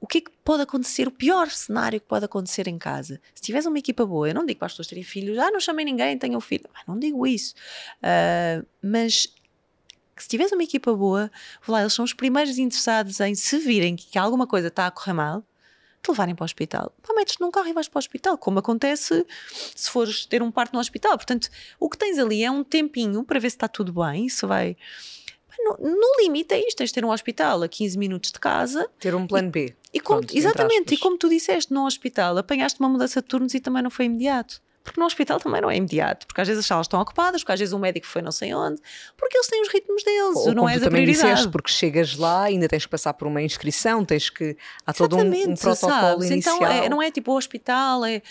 [0.00, 1.08] O que é que pode acontecer?
[1.08, 3.20] O pior cenário que pode acontecer em casa.
[3.34, 5.58] Se tiveres uma equipa boa, eu não digo para as pessoas terem filhos, ah, não
[5.58, 6.68] chamei ninguém, tenham filho.
[6.86, 7.54] não digo isso.
[8.02, 9.26] Uh, mas
[10.18, 11.30] que se tiveres uma equipa boa,
[11.66, 15.12] lá, eles são os primeiros interessados em se virem que alguma coisa está a correr
[15.12, 15.44] mal,
[16.02, 16.92] te levarem para o hospital.
[17.00, 19.24] Pá, metes num carro e vais para o hospital, como acontece
[19.74, 21.16] se fores ter um parto no hospital.
[21.16, 21.48] Portanto,
[21.78, 24.76] o que tens ali é um tempinho para ver se está tudo bem, isso vai.
[25.60, 28.88] No, no, limite é isto, tens de ter um hospital a 15 minutos de casa.
[28.98, 29.74] Ter um plano B.
[29.92, 33.28] E, e como, Pronto, exatamente, e como tu disseste, no hospital apanhaste uma mudança de
[33.28, 36.48] turnos e também não foi imediato porque no hospital também não é imediato, porque às
[36.48, 38.80] vezes as salas estão ocupadas, porque às vezes o médico foi não sei onde,
[39.16, 41.28] porque eles têm os ritmos deles, Ou, não és a prioridade.
[41.28, 45.16] Disseste, porque chegas lá, ainda tens que passar por uma inscrição, tens que há todo
[45.16, 46.30] um, um, protocolo sabes?
[46.30, 46.56] inicial.
[46.56, 48.22] Então é, não é tipo o hospital, é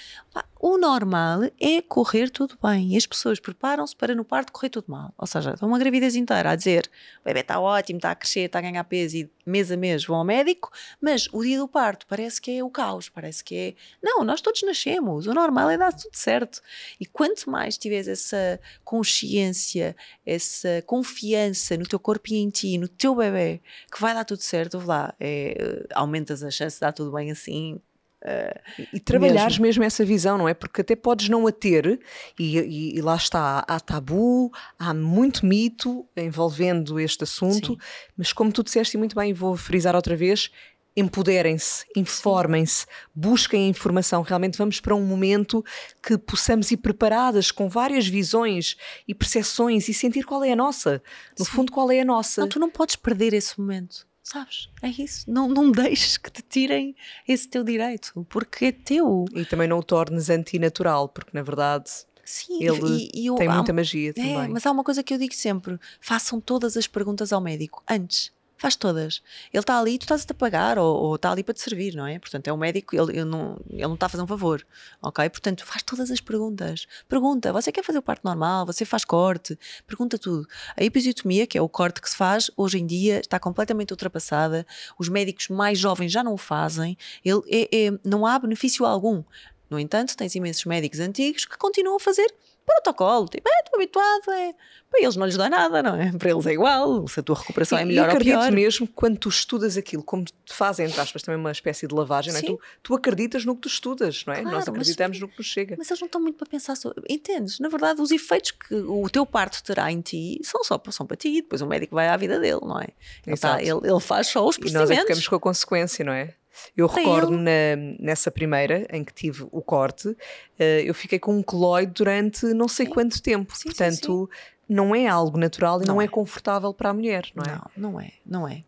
[0.60, 2.94] o normal é correr tudo bem.
[2.94, 5.14] E as pessoas preparam-se para no parto correr tudo mal.
[5.18, 6.90] Ou seja, estão uma gravidez inteira a dizer
[7.22, 10.06] o bebê está ótimo, está a crescer, está a ganhar peso e mês a mês
[10.06, 13.56] vão ao médico, mas o dia do parto parece que é o caos, parece que
[13.56, 13.76] é.
[14.04, 16.62] Não, nós todos nascemos, o normal é dar tudo certo.
[17.00, 19.96] E quanto mais tiveres essa consciência,
[20.26, 24.42] essa confiança no teu corpo e em ti, no teu bebê, que vai dar tudo
[24.42, 27.80] certo, lá, é, aumentas a chance de dar tudo bem assim,
[28.24, 29.82] Uh, e trabalhares mesmo.
[29.82, 29.84] mesmo.
[29.84, 30.54] essa visão, não é?
[30.54, 32.00] Porque até podes não a ter,
[32.38, 37.78] e, e, e, lá está, há tabu, há muito mito envolvendo este assunto, Sim.
[38.18, 40.50] mas como tu disseste muito bem, vou frisar outra vez,
[40.98, 44.24] empoderem-se, informem-se, busquem informação.
[44.24, 45.64] Realmente vamos para um momento
[46.02, 48.76] que possamos ir preparadas com várias visões
[49.08, 51.04] e percepções e sentir qual é a nossa.
[51.38, 51.52] No Sim.
[51.52, 52.42] fundo, qual é a nossa.
[52.42, 54.08] Não, tu não podes perder esse momento.
[54.28, 54.68] Sabes?
[54.82, 55.24] É isso.
[55.32, 56.94] Não, não deixes que te tirem
[57.26, 59.24] esse teu direito, porque é teu.
[59.34, 61.90] E também não o tornes antinatural, porque na verdade
[62.26, 64.50] Sim, ele e, e eu, tem muita magia é, também.
[64.50, 68.36] Mas há uma coisa que eu digo sempre: façam todas as perguntas ao médico antes
[68.58, 69.22] Faz todas.
[69.54, 72.18] Ele está ali, tu estás-te a pagar ou, está ali para te servir, não é?
[72.18, 74.66] Portanto, é um médico, ele, ele, não, ele não está a fazer um favor,
[75.00, 75.30] ok?
[75.30, 76.88] Portanto, faz todas as perguntas.
[77.08, 78.66] Pergunta, você quer fazer o parto normal?
[78.66, 79.58] Você faz corte?
[79.86, 80.48] Pergunta tudo.
[80.76, 84.66] A episiotomia, que é o corte que se faz, hoje em dia está completamente ultrapassada.
[84.98, 86.98] Os médicos mais jovens já não o fazem.
[87.24, 89.24] Ele é, é, não há benefício algum.
[89.70, 92.34] No entanto, tens imensos médicos antigos que continuam a fazer
[92.68, 94.54] protocolo, tipo, é, estou habituado, é.
[94.90, 96.12] Para eles não lhes dá nada, não é?
[96.12, 98.52] Para eles é igual, se a tua recuperação é melhor e ou pior.
[98.52, 102.34] mesmo quando tu estudas aquilo, como te fazem, entre aspas, também uma espécie de lavagem,
[102.34, 102.44] não é?
[102.44, 104.42] Tu, tu acreditas no que tu estudas, não é?
[104.42, 105.76] Claro, Nós acreditamos mas, no que nos chega.
[105.78, 107.04] Mas eles não estão muito para pensar sobre.
[107.10, 107.60] Entendes?
[107.60, 111.18] Na verdade, os efeitos que o teu parto terá em ti são só são para
[111.18, 112.88] ti, depois o médico vai à vida dele, não é?
[113.26, 114.90] Ele, tá, ele, ele faz só os procedimentos.
[114.90, 116.34] E nós é ficamos com a consequência, não é?
[116.76, 120.18] Eu recordo-me nessa primeira, em que tive o corte, uh,
[120.60, 122.92] eu fiquei com um coloide durante não sei sim.
[122.92, 123.56] quanto tempo.
[123.56, 126.06] Sim, Portanto, sim, não é algo natural e não, não é.
[126.06, 126.08] é.
[126.08, 127.56] confortável para a mulher, não é?
[127.76, 128.64] Não, não é, não é.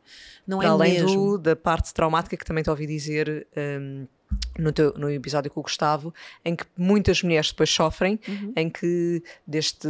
[0.48, 3.48] Não é além do, da parte traumática que também te ouvi dizer.
[3.56, 4.08] Um,
[4.58, 6.14] no, teu, no episódio com o Gustavo,
[6.44, 8.54] em que muitas mulheres depois sofrem, uhum.
[8.56, 9.88] em que deste,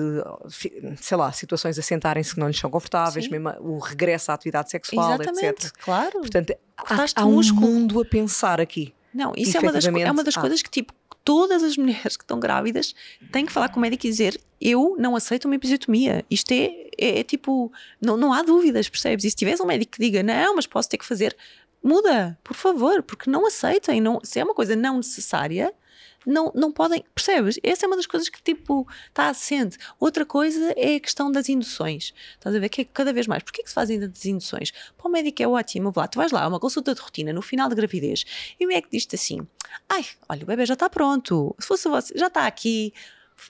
[0.97, 3.31] sei lá, situações a sentarem-se que não lhes são confortáveis, Sim.
[3.31, 5.71] mesmo o regresso à atividade sexual, Exatamente, etc.
[5.83, 6.19] Claro.
[6.19, 8.93] Portanto, há, há um mundo a pensar aqui.
[9.13, 12.23] Não, isso é uma das, é uma das coisas que, tipo, todas as mulheres que
[12.23, 12.95] estão grávidas
[13.31, 16.23] têm que falar com o médico e dizer: Eu não aceito uma episiotomia.
[16.29, 17.71] Isto é, é, é tipo,
[18.01, 19.25] não, não há dúvidas, percebes?
[19.25, 21.35] E se tivesse um médico que diga: Não, mas posso ter que fazer,
[21.83, 24.01] muda, por favor, porque não aceitem.
[24.01, 25.73] Não, se é uma coisa não necessária,
[26.25, 27.59] não, não podem, percebes?
[27.63, 29.77] Essa é uma das coisas que tipo está assente.
[29.99, 32.13] Outra coisa é a questão das induções.
[32.33, 33.43] Estás a ver que é cada vez mais.
[33.43, 34.71] Porquê que se fazem tantas induções?
[34.97, 37.69] Para o médico é ótimo, lá, tu vais lá, uma consulta de rotina no final
[37.69, 38.25] da gravidez
[38.59, 39.47] e o médico diz-te assim:
[39.87, 42.93] ai, olha, o bebê já está pronto, se fosse você, já está aqui,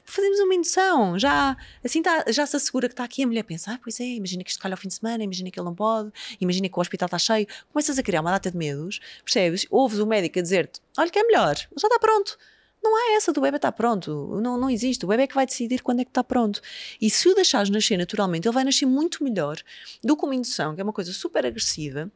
[0.05, 3.73] fazemos uma indução, já, assim tá, já se assegura que está aqui, a mulher pensa,
[3.73, 5.75] ah, pois é, imagina que isto calha ao fim de semana, imagina que ele não
[5.75, 9.65] pode, imagina que o hospital está cheio, começas a criar uma data de medos, percebes?
[9.69, 12.37] Ouves o médico a dizer-te, olha que é melhor, já está pronto.
[12.81, 15.03] Não há essa do bebê está pronto, não, não existe.
[15.03, 16.61] O bebê é que vai decidir quando é que está pronto.
[17.01, 19.57] E se o deixares nascer naturalmente, ele vai nascer muito melhor
[20.01, 22.09] do que uma indução, que é uma coisa super agressiva,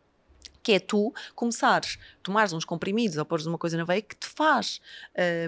[0.64, 4.28] que é tu começares, tomares uns comprimidos ou pôres uma coisa na veia que te
[4.28, 4.80] faz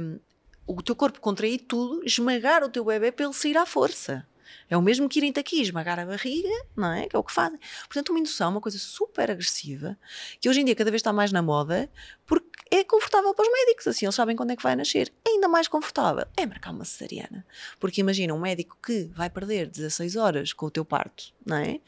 [0.01, 0.19] um,
[0.67, 4.27] o teu corpo contrair tudo, esmagar o teu bebê para ele sair à força.
[4.69, 7.07] É o mesmo que irem-te aqui esmagar a barriga, não é?
[7.07, 7.59] Que é o que fazem.
[7.87, 9.97] Portanto, uma indução é uma coisa super agressiva,
[10.39, 11.89] que hoje em dia cada vez está mais na moda,
[12.25, 15.13] porque é confortável para os médicos, assim eles sabem quando é que vai nascer.
[15.25, 17.45] Ainda mais confortável é marcar uma cesariana.
[17.79, 21.79] Porque imagina um médico que vai perder 16 horas com o teu parto, não é?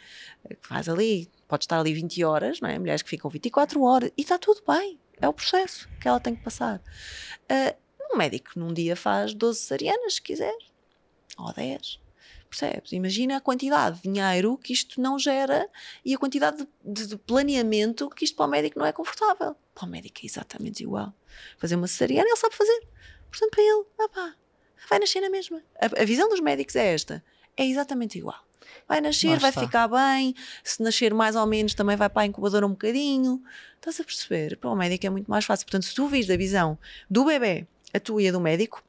[0.47, 2.77] Que faz ali, pode estar ali 20 horas, não é?
[2.77, 4.99] Mulheres que ficam 24 horas e está tudo bem.
[5.19, 6.77] É o processo que ela tem que passar.
[7.49, 7.75] Uh,
[8.11, 10.55] um médico num dia faz 12 cesarianas, se quiser,
[11.37, 11.99] ou 10.
[12.49, 12.93] Percebes?
[12.93, 15.69] Imagina a quantidade de dinheiro que isto não gera
[16.03, 19.55] e a quantidade de, de, planeamento que isto para o médico não é confortável.
[19.75, 21.13] Para o médico é exatamente igual.
[21.57, 22.87] Fazer uma cesariana, ele sabe fazer.
[23.29, 24.35] Portanto, para ele, ah pá,
[24.89, 25.61] vai nascer na mesma.
[25.79, 27.23] A, a visão dos médicos é esta.
[27.55, 28.47] É exatamente igual.
[28.87, 30.33] Vai nascer, vai ficar bem.
[30.63, 33.41] Se nascer mais ou menos, também vai para a incubadora um bocadinho.
[33.75, 34.57] Estás a perceber?
[34.57, 35.65] Para o médico é muito mais fácil.
[35.65, 36.77] Portanto, se tu vis da visão
[37.09, 37.67] do bebê,
[37.97, 38.81] a tua e a do médico,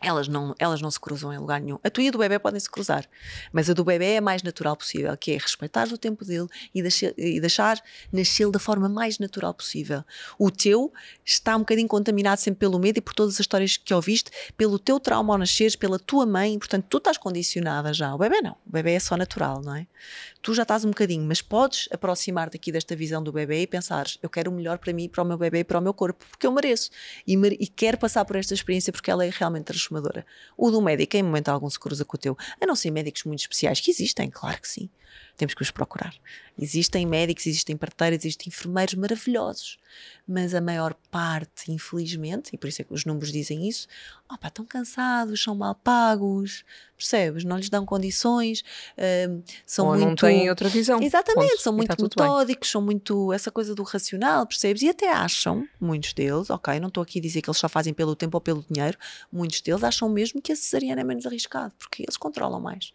[0.00, 1.78] elas não, elas não se cruzam em lugar nenhum.
[1.82, 3.06] A tua e a do bebê podem se cruzar,
[3.52, 6.46] mas a do bebê é a mais natural possível, que é respeitar o tempo dele
[6.74, 7.82] e deixar, e deixar
[8.12, 10.04] nascer da forma mais natural possível.
[10.38, 10.92] O teu
[11.24, 14.78] está um bocadinho contaminado sempre pelo medo e por todas as histórias que ouviste, pelo
[14.78, 18.14] teu trauma ao nasceres, pela tua mãe, portanto tu estás condicionada já.
[18.14, 19.86] O bebê não, o bebê é só natural, não é?
[20.42, 24.06] Tu já estás um bocadinho, mas podes aproximar-te aqui desta visão do bebê e pensar:
[24.22, 26.24] eu quero o melhor para mim, para o meu bebê e para o meu corpo,
[26.30, 26.90] porque eu mereço
[27.26, 29.66] e, e quero passar por esta experiência porque ela é realmente.
[30.56, 33.24] O do médico, em momento algum, se cruza com o teu, a não ser médicos
[33.24, 34.88] muito especiais, que existem, claro que sim.
[35.36, 36.14] Temos que os procurar.
[36.58, 39.76] Existem médicos, existem parteiras, existem enfermeiros maravilhosos,
[40.26, 43.86] mas a maior parte, infelizmente, e por isso é que os números dizem isso,
[44.26, 46.64] opa, estão cansados, são mal pagos,
[46.96, 47.44] percebes?
[47.44, 48.60] Não lhes dão condições,
[48.96, 50.06] uh, são Ou muito.
[50.06, 51.02] não têm outra visão.
[51.02, 52.26] Exatamente, são muito está tudo bem.
[52.26, 54.80] metódicos, são muito essa coisa do racional, percebes?
[54.80, 57.92] E até acham, muitos deles, ok, não estou aqui a dizer que eles só fazem
[57.92, 58.96] pelo tempo ou pelo dinheiro,
[59.30, 62.92] muitos deles acham mesmo que a cesariana é menos arriscado, porque eles controlam mais.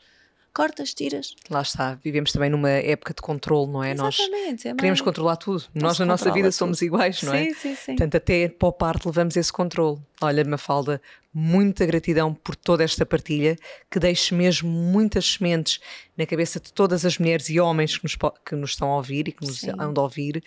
[0.54, 1.34] Cortas, tiras.
[1.49, 3.93] Lá está, vivemos também numa época de controle, não é?
[3.93, 4.68] Nós Exatamente.
[4.68, 5.64] é queremos controlar tudo.
[5.74, 6.58] Nós na nossa vida tudo.
[6.58, 7.45] somos iguais, não é?
[7.45, 7.95] Sim, sim, sim.
[7.95, 9.99] Portanto, até para o parto levamos esse controle.
[10.20, 11.02] Olha, Mafalda,
[11.34, 13.58] muita gratidão por toda esta partilha,
[13.89, 15.80] que deixe mesmo muitas sementes
[16.18, 19.30] na cabeça de todas as mulheres e homens que nos, que nos estão a ouvir
[19.30, 19.72] e que nos Sim.
[19.80, 20.43] hão de ouvir,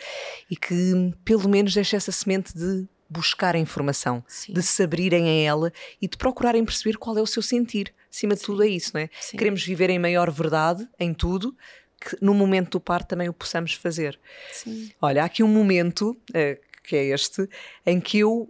[0.51, 4.53] e que pelo menos deixe essa semente de buscar a informação, Sim.
[4.53, 7.93] de se abrirem a ela e de procurarem perceber qual é o seu sentir.
[8.11, 9.09] Acima de tudo é isso, não é?
[9.21, 9.37] Sim.
[9.37, 11.57] Queremos viver em maior verdade em tudo,
[12.01, 14.19] que no momento do parto também o possamos fazer.
[14.53, 14.91] Sim.
[15.01, 17.49] Olha, há aqui um momento, eh, que é este,
[17.87, 18.49] em que eu,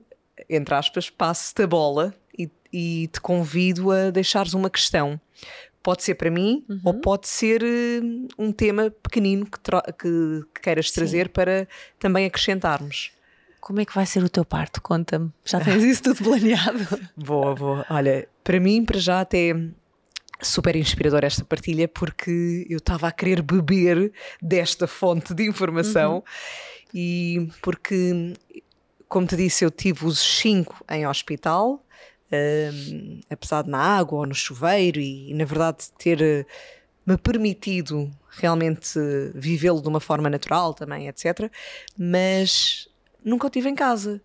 [0.48, 5.20] entre aspas, passo-te a bola e, e te convido a deixares uma questão.
[5.82, 6.80] Pode ser para mim Uhum.
[6.84, 8.00] ou pode ser eh,
[8.38, 10.94] um tema pequenino que, que- que queiras Sim.
[10.94, 13.12] trazer para também acrescentarmos.
[13.64, 14.82] Como é que vai ser o teu parto?
[14.82, 15.32] Conta-me.
[15.42, 16.86] Já tens isso tudo planeado?
[17.16, 17.86] Boa, boa.
[17.88, 19.54] Olha, para mim, para já, até
[20.42, 24.12] super inspiradora esta partilha, porque eu estava a querer beber
[24.42, 26.22] desta fonte de informação
[26.92, 28.34] e porque,
[29.08, 31.82] como te disse, eu tive os cinco em hospital,
[32.30, 36.44] hum, apesar de na água ou no chuveiro, e, na verdade ter eh,
[37.06, 38.98] me permitido realmente
[39.34, 41.50] vivê-lo de uma forma natural também, etc.
[41.96, 42.92] Mas
[43.24, 44.20] nunca o tive em casa.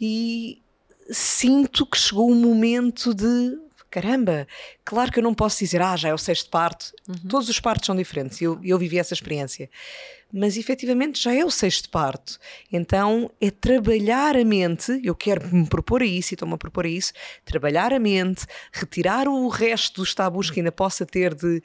[0.00, 0.62] E
[1.10, 3.58] sinto que chegou o momento de
[3.90, 4.46] caramba,
[4.84, 6.92] claro que eu não posso dizer, ah, já é o sexto parto.
[7.28, 9.68] Todos os partos são diferentes eu, eu vivi essa experiência.
[10.32, 12.38] Mas efetivamente já é o sexto parto.
[12.72, 16.86] Então é trabalhar a mente, eu quero me propor a isso e estou-me a propor
[16.86, 17.12] a isso,
[17.44, 21.60] trabalhar a mente, retirar o resto dos tabus que ainda possa ter de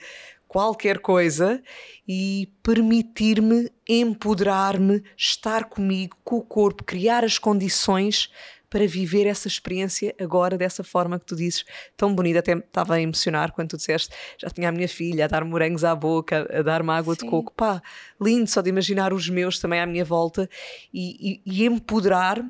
[0.56, 1.62] qualquer coisa
[2.08, 8.32] e permitir-me empoderar-me, estar comigo, com o corpo, criar as condições
[8.70, 11.66] para viver essa experiência agora dessa forma que tu dizes,
[11.98, 15.26] tão bonita, até me estava a emocionar quando tu disseste, já tinha a minha filha
[15.26, 17.30] a dar morangos à boca, a dar-me água de Sim.
[17.30, 17.82] coco, pá,
[18.20, 20.50] lindo só de imaginar os meus também à minha volta
[20.94, 22.42] e, e, e empoderar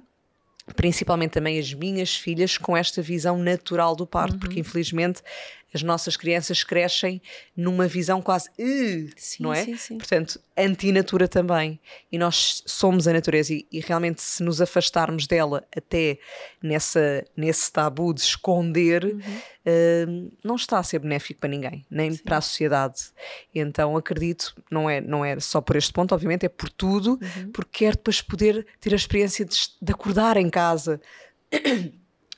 [0.76, 4.40] principalmente também as minhas filhas com esta visão natural do parto, Uhum.
[4.40, 5.22] porque infelizmente
[5.76, 7.22] as nossas crianças crescem
[7.56, 9.64] numa visão quase "Uh", Sim, não é?
[9.66, 9.98] sim, sim.
[9.98, 11.80] Portanto, antinatura também.
[12.12, 16.18] E nós somos a natureza e, e realmente se nos afastarmos dela até
[16.64, 19.20] nessa, nesse tabu de esconder, Uhum.
[20.08, 23.02] hum, não está a ser benéfico para ninguém, nem para a sociedade.
[23.54, 27.52] Então acredito, não é, não é só por este ponto, obviamente, é por tudo, Uhum.
[27.52, 31.02] porque quero depois poder ter a experiência de, de acordar em casa.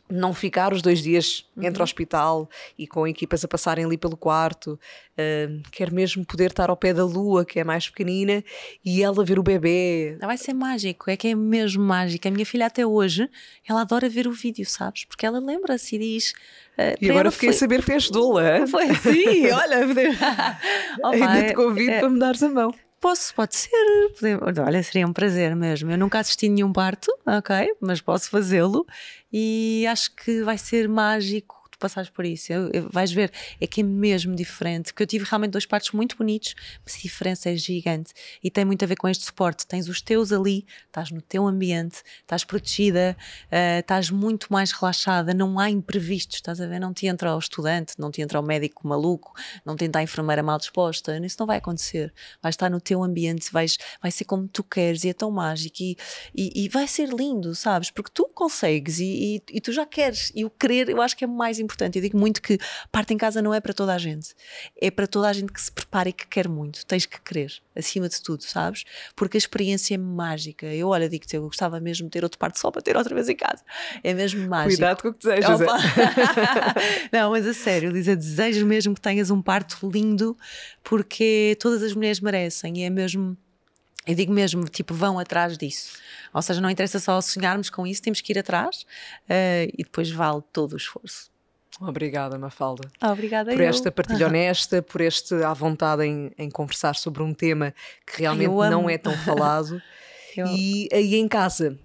[0.09, 2.49] Não ficar os dois dias entre o hospital
[2.79, 4.79] e com equipas a passarem ali pelo quarto.
[5.19, 8.41] Hum, quero mesmo poder estar ao pé da lua, que é mais pequenina,
[8.85, 10.17] e ela ver o bebê.
[10.21, 12.25] Vai ser mágico, é que é mesmo mágico.
[12.27, 13.29] A minha filha até hoje,
[13.67, 15.03] ela adora ver o vídeo, sabes?
[15.03, 16.33] Porque ela lembra-se e diz.
[16.77, 18.65] eh, E agora fiquei a foi- saber que és doula.
[18.67, 19.85] Foi sim, olha.
[21.03, 22.73] Opa, Ainda é- te convido é- para me dares a mão.
[22.99, 23.69] Posso, pode ser.
[24.65, 25.91] Olha, seria um prazer mesmo.
[25.91, 27.75] Eu nunca assisti nenhum parto, ok?
[27.79, 28.85] Mas posso fazê-lo
[29.31, 32.51] e acho que vai ser mágico tu passares por isso.
[32.51, 34.85] Eu- eu- vais ver, é que é mesmo diferente.
[34.91, 38.13] Porque eu tive realmente dois partos muito bonitos, mas a diferença é gigante
[38.43, 39.65] e tem muito a ver com este suporte.
[39.67, 43.15] Tens os teus ali, estás no teu ambiente, estás protegida,
[43.51, 46.79] eh, estás muito mais relaxada, não há imprevistos, estás a ver?
[46.79, 49.33] Não te entra o estudante, não te entra o médico maluco,
[49.65, 52.13] não te entra a enfermeira mal disposta, isso não vai acontecer.
[52.41, 55.77] Vais estar no teu ambiente, vais, vai ser como tu queres e é tão mágico
[55.81, 55.97] e,
[56.35, 57.91] e, e vai ser lindo, sabes?
[57.91, 61.23] Porque tu consegues e, e, e tu já queres e o querer eu acho que
[61.23, 61.97] é mais importante importante.
[61.97, 62.57] Eu digo muito que
[62.91, 64.33] parte em casa não é para toda a gente,
[64.79, 66.85] é para toda a gente que se prepara e que quer muito.
[66.85, 68.83] Tens que querer, acima de tudo, sabes?
[69.15, 70.65] Porque a experiência é mágica.
[70.67, 73.27] Eu, olha, digo-te, eu gostava mesmo de ter outro parto só para ter outra vez
[73.29, 73.63] em casa.
[74.03, 74.75] É mesmo mágico.
[74.75, 75.59] Cuidado com o que desejas.
[77.11, 80.37] não, mas a sério, Lisa, desejo mesmo que tenhas um parto lindo,
[80.83, 83.37] porque todas as mulheres merecem e é mesmo
[84.07, 85.97] eu digo mesmo, tipo, vão atrás disso.
[86.33, 88.83] Ou seja, não interessa só sonharmos com isso, temos que ir atrás
[89.23, 91.29] uh, e depois vale todo o esforço.
[91.79, 92.89] Obrigada, Mafalda.
[93.01, 93.69] Obrigada por eu.
[93.69, 97.73] esta partilha honesta, por este à vontade em, em conversar sobre um tema
[98.05, 99.81] que realmente não é tão falado.
[100.37, 101.77] e aí em casa,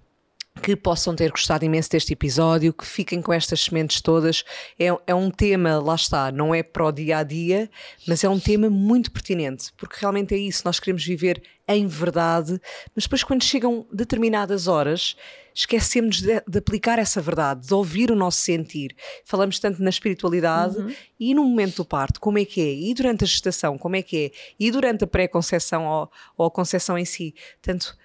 [0.61, 4.43] que possam ter gostado imenso deste episódio, que fiquem com estas sementes todas.
[4.79, 7.69] É, é, um tema, lá está, não é para o dia a dia,
[8.07, 12.59] mas é um tema muito pertinente, porque realmente é isso, nós queremos viver em verdade,
[12.95, 15.15] mas depois, quando chegam determinadas horas,
[15.55, 18.95] esquecemos de, de aplicar essa verdade, de ouvir o nosso sentir.
[19.23, 20.93] Falamos tanto na espiritualidade uhum.
[21.19, 22.73] e no momento do parto, como é que é?
[22.73, 24.31] E durante a gestação, como é que é?
[24.59, 27.33] E durante a pré-conceição ou, ou a conceição em si.
[27.61, 27.95] Tanto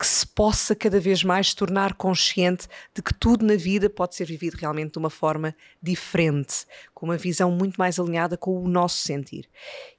[0.00, 4.24] que se possa cada vez mais tornar consciente de que tudo na vida pode ser
[4.24, 8.96] vivido realmente de uma forma diferente, com uma visão muito mais alinhada com o nosso
[8.96, 9.46] sentir.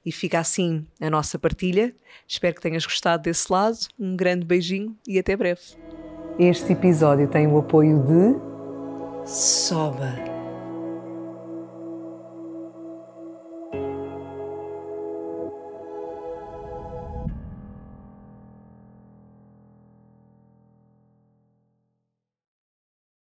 [0.04, 1.94] E fica assim a nossa partilha.
[2.26, 3.78] Espero que tenhas gostado desse lado.
[3.96, 5.60] Um grande beijinho e até breve.
[6.36, 10.31] Este episódio tem o apoio de Soba